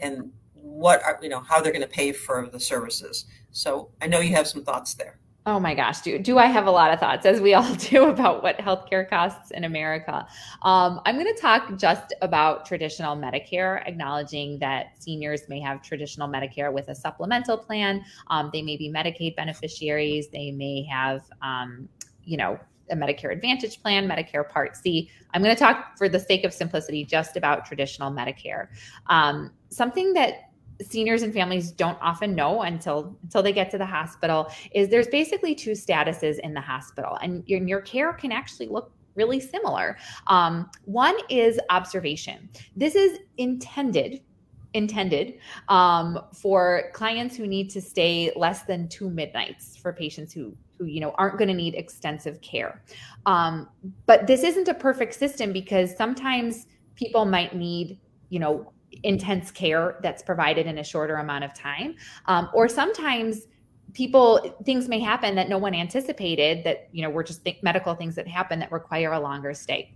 and 0.00 0.30
what 0.54 1.02
are 1.04 1.18
you 1.22 1.28
know 1.28 1.40
how 1.40 1.60
they're 1.60 1.72
going 1.72 1.82
to 1.82 1.88
pay 1.88 2.12
for 2.12 2.48
the 2.50 2.60
services. 2.60 3.26
So 3.50 3.90
I 4.00 4.06
know 4.06 4.20
you 4.20 4.34
have 4.34 4.46
some 4.46 4.64
thoughts 4.64 4.94
there. 4.94 5.18
Oh 5.48 5.58
my 5.58 5.74
gosh, 5.74 6.02
do, 6.02 6.18
do 6.18 6.36
I 6.36 6.44
have 6.44 6.66
a 6.66 6.70
lot 6.70 6.92
of 6.92 7.00
thoughts, 7.00 7.24
as 7.24 7.40
we 7.40 7.54
all 7.54 7.74
do, 7.90 8.10
about 8.10 8.42
what 8.42 8.58
healthcare 8.58 9.08
costs 9.08 9.50
in 9.50 9.64
America? 9.64 10.26
Um, 10.60 11.00
I'm 11.06 11.14
going 11.14 11.34
to 11.34 11.40
talk 11.40 11.78
just 11.78 12.12
about 12.20 12.66
traditional 12.66 13.16
Medicare, 13.16 13.82
acknowledging 13.88 14.58
that 14.58 15.02
seniors 15.02 15.48
may 15.48 15.58
have 15.60 15.80
traditional 15.80 16.28
Medicare 16.28 16.70
with 16.70 16.88
a 16.88 16.94
supplemental 16.94 17.56
plan. 17.56 18.04
Um, 18.26 18.50
they 18.52 18.60
may 18.60 18.76
be 18.76 18.92
Medicaid 18.94 19.36
beneficiaries. 19.36 20.28
They 20.28 20.50
may 20.50 20.82
have, 20.82 21.22
um, 21.40 21.88
you 22.24 22.36
know, 22.36 22.60
a 22.90 22.96
Medicare 22.96 23.32
Advantage 23.32 23.80
plan, 23.82 24.08
Medicare 24.08 24.48
Part 24.48 24.76
C. 24.76 25.10
I'm 25.34 25.42
going 25.42 25.54
to 25.54 25.58
talk, 25.58 25.96
for 25.96 26.08
the 26.08 26.20
sake 26.20 26.44
of 26.44 26.52
simplicity, 26.52 27.04
just 27.04 27.36
about 27.36 27.64
traditional 27.66 28.10
Medicare. 28.10 28.68
Um, 29.08 29.52
something 29.70 30.12
that 30.14 30.48
seniors 30.82 31.22
and 31.22 31.32
families 31.32 31.72
don't 31.72 31.98
often 32.00 32.34
know 32.34 32.62
until 32.62 33.16
until 33.22 33.42
they 33.42 33.52
get 33.52 33.70
to 33.70 33.78
the 33.78 33.86
hospital 33.86 34.50
is 34.72 34.88
there's 34.88 35.08
basically 35.08 35.54
two 35.54 35.72
statuses 35.72 36.38
in 36.40 36.54
the 36.54 36.60
hospital 36.60 37.18
and 37.22 37.42
your, 37.46 37.60
your 37.66 37.80
care 37.80 38.12
can 38.12 38.30
actually 38.30 38.68
look 38.68 38.92
really 39.16 39.40
similar 39.40 39.96
um, 40.28 40.70
one 40.84 41.16
is 41.28 41.58
observation 41.70 42.48
this 42.76 42.94
is 42.94 43.18
intended 43.38 44.20
intended 44.74 45.38
um, 45.68 46.20
for 46.32 46.90
clients 46.92 47.36
who 47.36 47.46
need 47.46 47.70
to 47.70 47.80
stay 47.80 48.30
less 48.36 48.62
than 48.62 48.88
two 48.88 49.10
midnights 49.10 49.76
for 49.76 49.92
patients 49.92 50.32
who 50.32 50.54
who 50.78 50.86
you 50.86 51.00
know 51.00 51.14
aren't 51.18 51.38
going 51.38 51.48
to 51.48 51.54
need 51.54 51.74
extensive 51.74 52.40
care. 52.40 52.82
Um, 53.26 53.68
but 54.06 54.26
this 54.26 54.42
isn't 54.42 54.68
a 54.68 54.74
perfect 54.74 55.14
system 55.14 55.52
because 55.52 55.96
sometimes 55.96 56.66
people 56.94 57.24
might 57.24 57.54
need 57.54 57.98
you 58.30 58.38
know 58.38 58.72
intense 59.02 59.50
care 59.50 59.98
that's 60.02 60.22
provided 60.22 60.66
in 60.66 60.78
a 60.78 60.84
shorter 60.84 61.16
amount 61.16 61.44
of 61.44 61.54
time. 61.54 61.94
Um, 62.26 62.48
or 62.54 62.68
sometimes 62.68 63.46
people 63.94 64.56
things 64.64 64.88
may 64.88 65.00
happen 65.00 65.34
that 65.34 65.48
no 65.48 65.58
one 65.58 65.74
anticipated 65.74 66.62
that 66.64 66.88
you 66.92 67.02
know 67.02 67.10
we're 67.10 67.22
just 67.22 67.46
medical 67.62 67.94
things 67.94 68.14
that 68.14 68.28
happen 68.28 68.58
that 68.58 68.70
require 68.70 69.12
a 69.12 69.20
longer 69.20 69.54
stay 69.54 69.94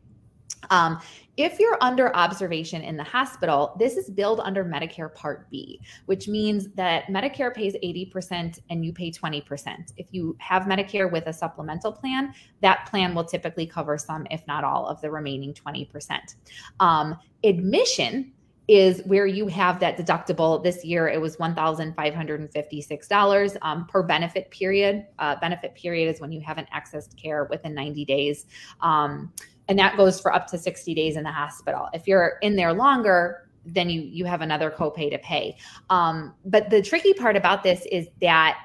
um, 0.70 1.00
if 1.36 1.58
you're 1.58 1.76
under 1.80 2.14
observation 2.14 2.82
in 2.82 2.96
the 2.96 3.02
hospital, 3.04 3.74
this 3.78 3.96
is 3.96 4.10
billed 4.10 4.40
under 4.40 4.64
Medicare 4.64 5.14
Part 5.14 5.48
B, 5.50 5.80
which 6.04 6.28
means 6.28 6.68
that 6.74 7.06
Medicare 7.06 7.54
pays 7.54 7.74
80% 7.82 8.58
and 8.68 8.84
you 8.84 8.92
pay 8.92 9.10
20%. 9.10 9.94
If 9.96 10.08
you 10.10 10.36
have 10.40 10.64
Medicare 10.64 11.10
with 11.10 11.28
a 11.28 11.32
supplemental 11.32 11.90
plan, 11.90 12.34
that 12.60 12.86
plan 12.86 13.14
will 13.14 13.24
typically 13.24 13.66
cover 13.66 13.96
some, 13.96 14.26
if 14.30 14.46
not 14.46 14.62
all, 14.62 14.86
of 14.86 15.00
the 15.00 15.10
remaining 15.10 15.54
20%. 15.54 16.34
Um, 16.80 17.16
admission 17.44 18.32
is 18.68 19.02
where 19.06 19.26
you 19.26 19.48
have 19.48 19.80
that 19.80 19.96
deductible. 19.96 20.62
This 20.62 20.84
year 20.84 21.08
it 21.08 21.18
was 21.20 21.36
$1,556 21.36 23.56
um, 23.62 23.86
per 23.86 24.02
benefit 24.02 24.50
period. 24.50 25.06
Uh, 25.18 25.36
benefit 25.40 25.74
period 25.74 26.14
is 26.14 26.20
when 26.20 26.30
you 26.30 26.40
haven't 26.40 26.68
accessed 26.70 27.16
care 27.16 27.44
within 27.44 27.74
90 27.74 28.04
days. 28.04 28.44
Um, 28.80 29.32
and 29.68 29.78
that 29.78 29.96
goes 29.96 30.20
for 30.20 30.34
up 30.34 30.46
to 30.48 30.58
60 30.58 30.94
days 30.94 31.16
in 31.16 31.24
the 31.24 31.32
hospital. 31.32 31.88
If 31.92 32.06
you're 32.06 32.38
in 32.42 32.56
there 32.56 32.72
longer, 32.72 33.48
then 33.64 33.88
you 33.88 34.02
you 34.02 34.24
have 34.24 34.40
another 34.40 34.70
copay 34.70 35.10
to 35.10 35.18
pay. 35.18 35.56
Um, 35.88 36.34
but 36.44 36.68
the 36.70 36.82
tricky 36.82 37.12
part 37.14 37.36
about 37.36 37.62
this 37.62 37.86
is 37.92 38.08
that 38.20 38.58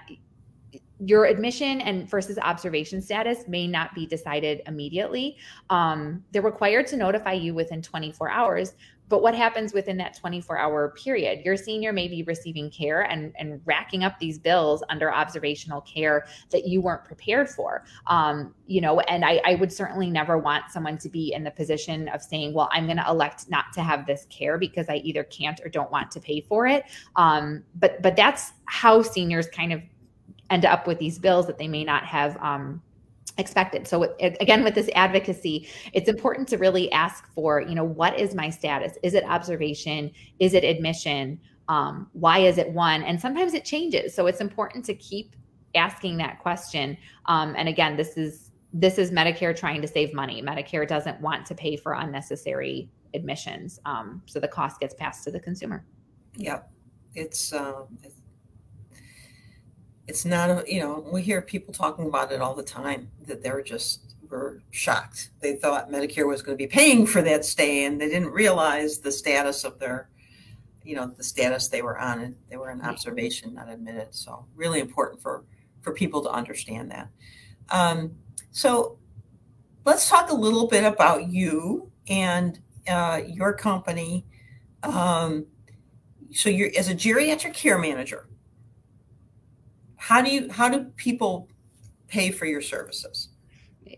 your 1.00 1.26
admission 1.26 1.82
and 1.82 2.10
versus 2.10 2.38
observation 2.40 3.02
status 3.02 3.48
may 3.48 3.68
not 3.68 3.94
be 3.94 4.06
decided 4.06 4.62
immediately. 4.66 5.38
Um, 5.70 6.24
they're 6.32 6.42
required 6.42 6.88
to 6.88 6.98
notify 6.98 7.34
you 7.34 7.54
within 7.54 7.82
24 7.82 8.30
hours. 8.30 8.74
But 9.10 9.22
what 9.22 9.36
happens 9.36 9.74
within 9.74 9.98
that 9.98 10.18
24 10.18 10.58
hour 10.58 10.94
period? 11.02 11.46
Your 11.46 11.56
senior 11.56 11.94
may 11.94 12.08
be 12.08 12.24
receiving 12.24 12.70
care 12.70 13.04
and, 13.04 13.34
and 13.38 13.62
racking 13.66 14.04
up 14.04 14.20
these 14.20 14.38
bills 14.38 14.84
under 14.90 15.14
observational 15.14 15.82
care 15.82 16.26
that 16.52 16.68
you 16.68 16.82
weren't 16.82 17.06
prepared 17.06 17.50
for. 17.50 17.86
Um, 18.08 18.54
you 18.66 18.82
know, 18.82 19.00
and 19.02 19.24
I, 19.24 19.42
I 19.46 19.56
would 19.56 19.72
certainly 19.72 20.10
never 20.10 20.38
want 20.38 20.72
someone 20.72 20.98
to 20.98 21.10
be 21.10 21.34
in 21.34 21.44
the 21.44 21.52
position 21.52 22.10
of 22.10 22.22
saying, 22.22 22.54
well, 22.54 22.70
I'm 22.74 22.86
going 22.86 22.98
to 22.98 23.10
elect 23.10 23.50
not 23.50 23.66
to 23.76 23.82
have 23.82 24.06
this 24.06 24.28
care 24.30 24.58
because 24.58 24.88
I 24.90 24.96
either 24.96 25.24
can't 25.24 25.60
or 25.64 25.70
don't 25.70 25.92
want 25.92 26.12
to 26.12 26.20
pay 26.20 26.42
for 26.42 26.68
it. 26.68 26.84
Um, 27.16 27.64
but 27.76 28.02
but 28.02 28.16
that's 28.16 28.52
how 28.66 29.02
seniors 29.02 29.48
kind 29.48 29.72
of 29.72 29.82
end 30.50 30.66
up 30.66 30.88
with 30.88 31.00
these 31.00 31.20
bills 31.20 31.48
that 31.48 31.58
they 31.58 31.68
may 31.68 31.84
not 31.84 32.06
have 32.06 32.38
um, 32.42 32.82
expected. 33.38 33.88
So 33.88 34.16
again, 34.20 34.64
with 34.64 34.76
this 34.76 34.90
advocacy, 34.96 35.68
it's 35.94 36.10
important 36.10 36.48
to 36.50 36.58
really 36.58 36.92
ask 36.92 37.32
for, 37.34 37.62
you 37.62 37.76
know, 37.76 37.84
what 37.84 38.20
is 38.20 38.34
my 38.34 38.50
status? 38.50 38.98
Is 39.04 39.14
it 39.14 39.24
observation? 39.26 40.12
Is 40.40 40.54
it 40.54 40.64
admission? 40.64 41.40
Um, 41.68 42.10
why 42.14 42.40
is 42.40 42.58
it 42.58 42.70
one? 42.70 43.04
And 43.04 43.20
sometimes 43.20 43.54
it 43.54 43.66
changes. 43.66 44.16
So 44.16 44.28
it's 44.28 44.42
important 44.42 44.86
to 44.86 44.94
keep 44.96 45.36
asking 45.76 46.18
that 46.18 46.40
question. 46.40 46.98
Um, 47.26 47.56
and 47.58 47.68
again, 47.70 47.96
this 47.96 48.18
is 48.18 48.52
this 48.74 48.98
is 48.98 49.12
Medicare 49.12 49.56
trying 49.56 49.82
to 49.82 49.88
save 49.88 50.14
money. 50.14 50.42
Medicare 50.42 50.88
doesn't 50.88 51.20
want 51.22 51.46
to 51.48 51.56
pay 51.56 51.78
for 51.78 51.94
unnecessary 51.94 52.90
admissions, 53.14 53.80
um, 53.86 54.22
so 54.26 54.40
the 54.40 54.48
cost 54.48 54.80
gets 54.80 54.94
passed 54.94 55.24
to 55.24 55.32
the 55.32 55.40
consumer. 55.40 55.86
Yep, 56.36 56.70
it's 57.16 57.54
um, 57.54 57.86
it's 58.04 58.17
not 60.26 60.50
a 60.50 60.64
you 60.68 60.80
know 60.80 61.06
we 61.12 61.22
hear 61.22 61.42
people 61.42 61.74
talking 61.74 62.08
about 62.08 62.32
it 62.32 62.42
all 62.42 62.54
the 62.54 62.64
time 62.64 63.10
that 63.26 63.44
they're 63.44 63.62
just 63.62 64.08
were 64.30 64.62
shocked. 64.72 65.30
They 65.42 65.56
thought 65.56 65.90
medicare 65.90 66.28
was 66.28 66.42
going 66.42 66.58
to 66.58 66.62
be 66.62 66.68
paying 66.68 67.06
for 67.06 67.22
that 67.22 67.46
stay 67.46 67.86
and 67.86 68.00
they 68.00 68.08
didn't 68.08 68.32
realize 68.32 69.00
the 69.00 69.12
status 69.12 69.64
of 69.64 69.80
their 69.80 70.10
you 70.84 70.96
know 70.96 71.08
the 71.18 71.24
status 71.24 71.68
they 71.68 71.82
were 71.82 72.00
on 72.00 72.22
and 72.22 72.36
they 72.50 72.58
were 72.58 72.72
in 72.72 72.82
observation 72.82 73.54
not 73.54 73.70
admitted. 73.70 74.14
So 74.16 74.46
really 74.56 74.80
important 74.80 75.22
for 75.22 75.44
for 75.82 75.94
people 75.94 76.22
to 76.24 76.30
understand 76.30 76.92
that. 76.92 77.10
Um, 77.70 78.16
so 78.52 78.98
let's 79.86 80.10
talk 80.10 80.30
a 80.30 80.36
little 80.36 80.68
bit 80.68 80.84
about 80.84 81.30
you 81.30 81.92
and 82.08 82.60
uh, 82.88 83.22
your 83.28 83.54
company. 83.54 84.26
Um, 84.84 85.48
so 86.32 86.50
you're 86.50 86.72
as 86.78 86.90
a 86.90 86.96
geriatric 86.96 87.54
care 87.54 87.78
manager 87.78 88.28
how 89.98 90.22
do 90.22 90.32
you 90.32 90.50
how 90.52 90.70
do 90.70 90.86
people 90.96 91.50
pay 92.08 92.32
for 92.32 92.46
your 92.46 92.62
services 92.62 93.30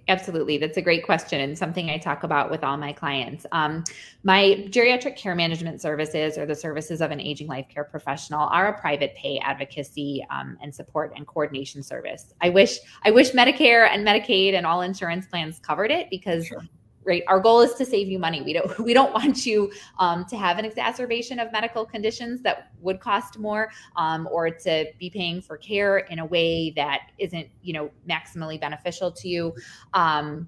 Absolutely. 0.07 0.57
That's 0.57 0.77
a 0.77 0.81
great 0.81 1.05
question 1.05 1.41
and 1.41 1.57
something 1.57 1.89
I 1.89 1.97
talk 1.97 2.23
about 2.23 2.51
with 2.51 2.63
all 2.63 2.77
my 2.77 2.93
clients. 2.93 3.45
Um, 3.51 3.83
my 4.23 4.65
geriatric 4.69 5.15
care 5.15 5.35
management 5.35 5.81
services 5.81 6.37
or 6.37 6.45
the 6.45 6.55
services 6.55 7.01
of 7.01 7.11
an 7.11 7.19
aging 7.19 7.47
life 7.47 7.67
care 7.69 7.83
professional 7.83 8.47
are 8.49 8.67
a 8.67 8.79
private 8.79 9.15
pay 9.15 9.39
advocacy 9.39 10.25
um, 10.31 10.57
and 10.61 10.73
support 10.73 11.13
and 11.15 11.25
coordination 11.27 11.83
service. 11.83 12.33
I 12.41 12.49
wish 12.49 12.79
I 13.03 13.11
wish 13.11 13.31
Medicare 13.31 13.89
and 13.89 14.05
Medicaid 14.05 14.53
and 14.53 14.65
all 14.65 14.81
insurance 14.81 15.27
plans 15.27 15.59
covered 15.59 15.91
it 15.91 16.09
because 16.09 16.47
sure 16.47 16.63
right? 17.03 17.23
Our 17.27 17.39
goal 17.39 17.61
is 17.61 17.73
to 17.75 17.85
save 17.85 18.09
you 18.09 18.19
money. 18.19 18.41
We 18.41 18.53
don't 18.53 18.79
we 18.89 18.93
don't 18.93 19.13
want 19.13 19.45
you 19.45 19.71
um, 19.99 20.25
to 20.25 20.37
have 20.37 20.57
an 20.57 20.65
exacerbation 20.65 21.39
of 21.39 21.51
medical 21.51 21.85
conditions 21.85 22.41
that 22.41 22.71
would 22.81 22.99
cost 22.99 23.39
more 23.39 23.71
um, 23.95 24.27
or 24.31 24.49
to 24.49 24.85
be 24.99 25.09
paying 25.09 25.41
for 25.41 25.57
care 25.57 25.99
in 25.99 26.19
a 26.19 26.25
way 26.25 26.71
that 26.75 27.11
isn't 27.17 27.47
you 27.61 27.73
know 27.73 27.91
maximally 28.07 28.59
beneficial 28.59 29.11
to 29.11 29.27
you. 29.27 29.53
Um, 29.93 30.47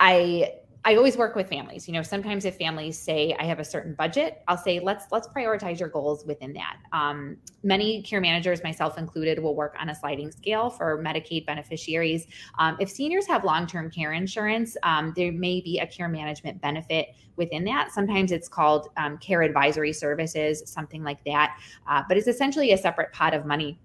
i 0.00 0.52
I 0.84 0.96
always 0.96 1.16
work 1.16 1.36
with 1.36 1.48
families. 1.48 1.86
You 1.86 1.94
know, 1.94 2.02
sometimes 2.02 2.44
if 2.44 2.56
families 2.56 2.98
say 2.98 3.36
I 3.38 3.44
have 3.44 3.60
a 3.60 3.64
certain 3.64 3.94
budget, 3.94 4.42
I'll 4.48 4.58
say 4.58 4.80
let's 4.80 5.06
let's 5.12 5.28
prioritize 5.28 5.78
your 5.78 5.88
goals 5.88 6.24
within 6.26 6.52
that. 6.54 6.78
Um, 6.92 7.36
many 7.62 8.02
care 8.02 8.20
managers, 8.20 8.64
myself 8.64 8.98
included, 8.98 9.38
will 9.38 9.54
work 9.54 9.76
on 9.78 9.90
a 9.90 9.94
sliding 9.94 10.32
scale 10.32 10.70
for 10.70 11.00
Medicaid 11.00 11.46
beneficiaries. 11.46 12.26
Um, 12.58 12.76
if 12.80 12.90
seniors 12.90 13.28
have 13.28 13.44
long-term 13.44 13.92
care 13.92 14.12
insurance, 14.12 14.76
um, 14.82 15.12
there 15.14 15.30
may 15.30 15.60
be 15.60 15.78
a 15.78 15.86
care 15.86 16.08
management 16.08 16.60
benefit 16.60 17.14
within 17.36 17.64
that. 17.64 17.92
Sometimes 17.92 18.32
it's 18.32 18.48
called 18.48 18.88
um, 18.96 19.18
care 19.18 19.42
advisory 19.42 19.92
services, 19.92 20.64
something 20.66 21.04
like 21.04 21.22
that. 21.24 21.58
Uh, 21.88 22.02
but 22.08 22.16
it's 22.16 22.26
essentially 22.26 22.72
a 22.72 22.78
separate 22.78 23.12
pot 23.12 23.34
of 23.34 23.46
money 23.46 23.78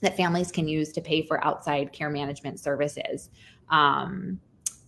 that 0.00 0.16
families 0.16 0.50
can 0.50 0.66
use 0.66 0.90
to 0.92 1.02
pay 1.02 1.20
for 1.20 1.44
outside 1.44 1.92
care 1.92 2.08
management 2.08 2.58
services. 2.58 3.28
Um, 3.68 4.40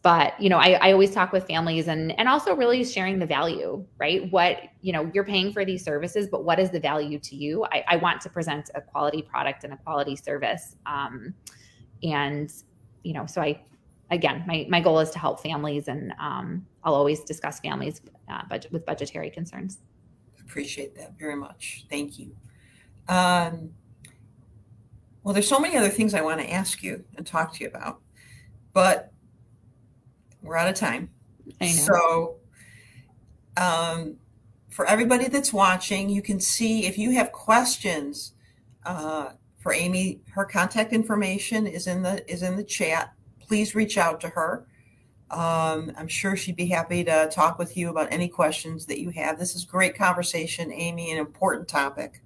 but 0.03 0.38
you 0.41 0.49
know 0.49 0.59
I, 0.59 0.73
I 0.73 0.93
always 0.93 1.12
talk 1.12 1.33
with 1.33 1.47
families 1.47 1.88
and 1.88 2.19
and 2.19 2.29
also 2.29 2.55
really 2.55 2.85
sharing 2.85 3.19
the 3.19 3.27
value 3.27 3.85
right? 3.99 4.31
What 4.31 4.61
you 4.81 4.93
know 4.93 5.11
you're 5.15 5.25
paying 5.25 5.53
for 5.53 5.65
these 5.65 5.85
services 5.85 6.29
but 6.29 6.45
what 6.45 6.59
is 6.59 6.71
the 6.71 6.81
value 6.81 7.19
to 7.21 7.37
you? 7.37 7.65
I, 7.73 7.85
I 7.88 7.97
want 7.97 8.21
to 8.23 8.31
present 8.31 8.71
a 8.75 8.81
quality 8.81 9.23
product 9.23 9.65
and 9.65 9.73
a 9.73 9.77
quality 9.77 10.17
service. 10.17 10.77
Um, 10.87 11.35
and 12.03 12.53
you 13.05 13.12
know 13.12 13.27
so 13.27 13.41
i 13.41 13.61
again 14.11 14.45
my, 14.47 14.67
my 14.69 14.81
goal 14.81 14.99
is 14.99 15.11
to 15.11 15.19
help 15.19 15.41
families 15.41 15.88
and 15.88 16.12
um, 16.21 16.67
i'll 16.85 16.95
always 16.95 17.21
discuss 17.21 17.61
families 17.61 18.03
uh, 18.29 18.43
budget 18.49 18.73
with 18.73 18.85
budgetary 18.87 19.31
concerns. 19.31 19.79
Appreciate 20.41 20.95
that 20.97 21.19
very 21.19 21.37
much. 21.37 21.87
Thank 21.88 22.19
you. 22.19 22.35
Um, 23.09 23.71
well 25.23 25.33
there's 25.33 25.49
so 25.49 25.59
many 25.59 25.77
other 25.77 25.88
things 25.88 26.15
i 26.15 26.21
want 26.21 26.41
to 26.41 26.51
ask 26.51 26.83
you 26.83 27.05
and 27.17 27.27
talk 27.27 27.55
to 27.55 27.65
you 27.65 27.69
about 27.69 28.01
but 28.73 29.12
we're 30.42 30.57
out 30.57 30.68
of 30.68 30.74
time. 30.74 31.11
So, 31.62 32.37
um, 33.57 34.16
for 34.68 34.87
everybody 34.87 35.28
that's 35.28 35.52
watching, 35.52 36.09
you 36.09 36.22
can 36.22 36.40
see 36.40 36.87
if 36.87 36.96
you 36.96 37.11
have 37.12 37.31
questions 37.33 38.33
uh, 38.85 39.31
for 39.59 39.72
Amy. 39.72 40.20
Her 40.31 40.44
contact 40.44 40.92
information 40.92 41.66
is 41.66 41.87
in 41.87 42.02
the 42.02 42.28
is 42.31 42.42
in 42.42 42.57
the 42.57 42.64
chat. 42.64 43.12
Please 43.40 43.74
reach 43.74 43.98
out 43.98 44.20
to 44.22 44.28
her. 44.28 44.66
Um, 45.31 45.92
I'm 45.96 46.09
sure 46.09 46.37
she'd 46.37 46.57
be 46.57 46.66
happy 46.66 47.05
to 47.05 47.31
talk 47.33 47.59
with 47.59 47.76
you 47.76 47.88
about 47.88 48.09
any 48.11 48.28
questions 48.28 48.85
that 48.87 49.00
you 49.00 49.11
have. 49.11 49.38
This 49.38 49.55
is 49.55 49.64
great 49.64 49.96
conversation, 49.96 50.70
Amy, 50.72 51.11
an 51.11 51.18
important 51.18 51.68
topic. 51.68 52.22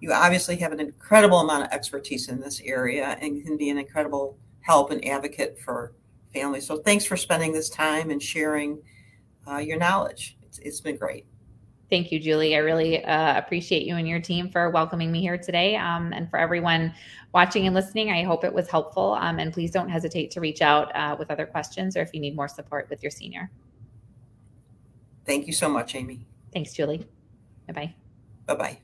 You 0.00 0.12
obviously 0.12 0.56
have 0.56 0.72
an 0.72 0.80
incredible 0.80 1.40
amount 1.40 1.64
of 1.64 1.72
expertise 1.72 2.28
in 2.28 2.40
this 2.40 2.60
area 2.64 3.18
and 3.20 3.44
can 3.44 3.56
be 3.56 3.68
an 3.68 3.78
incredible 3.78 4.38
help 4.60 4.90
and 4.90 5.04
advocate 5.06 5.58
for 5.60 5.92
family. 6.32 6.60
So 6.60 6.78
thanks 6.78 7.04
for 7.04 7.16
spending 7.16 7.52
this 7.52 7.70
time 7.70 8.10
and 8.10 8.22
sharing 8.22 8.82
uh, 9.46 9.58
your 9.58 9.78
knowledge. 9.78 10.36
It's, 10.42 10.58
it's 10.58 10.80
been 10.80 10.96
great. 10.96 11.26
Thank 11.90 12.12
you, 12.12 12.20
Julie. 12.20 12.54
I 12.54 12.58
really 12.58 13.02
uh, 13.02 13.38
appreciate 13.38 13.86
you 13.86 13.96
and 13.96 14.06
your 14.06 14.20
team 14.20 14.50
for 14.50 14.68
welcoming 14.68 15.10
me 15.10 15.22
here 15.22 15.38
today. 15.38 15.76
Um, 15.76 16.12
and 16.12 16.28
for 16.30 16.38
everyone 16.38 16.92
watching 17.32 17.66
and 17.66 17.74
listening, 17.74 18.10
I 18.10 18.24
hope 18.24 18.44
it 18.44 18.52
was 18.52 18.68
helpful. 18.68 19.14
Um, 19.14 19.38
and 19.38 19.52
please 19.52 19.70
don't 19.70 19.88
hesitate 19.88 20.30
to 20.32 20.40
reach 20.40 20.60
out 20.60 20.94
uh, 20.94 21.16
with 21.18 21.30
other 21.30 21.46
questions 21.46 21.96
or 21.96 22.02
if 22.02 22.10
you 22.12 22.20
need 22.20 22.36
more 22.36 22.48
support 22.48 22.90
with 22.90 23.02
your 23.02 23.10
senior. 23.10 23.50
Thank 25.24 25.46
you 25.46 25.52
so 25.52 25.68
much, 25.68 25.94
Amy. 25.94 26.26
Thanks, 26.52 26.74
Julie. 26.74 27.06
Bye 27.66 27.72
bye. 27.72 27.94
Bye 28.46 28.54
bye. 28.54 28.78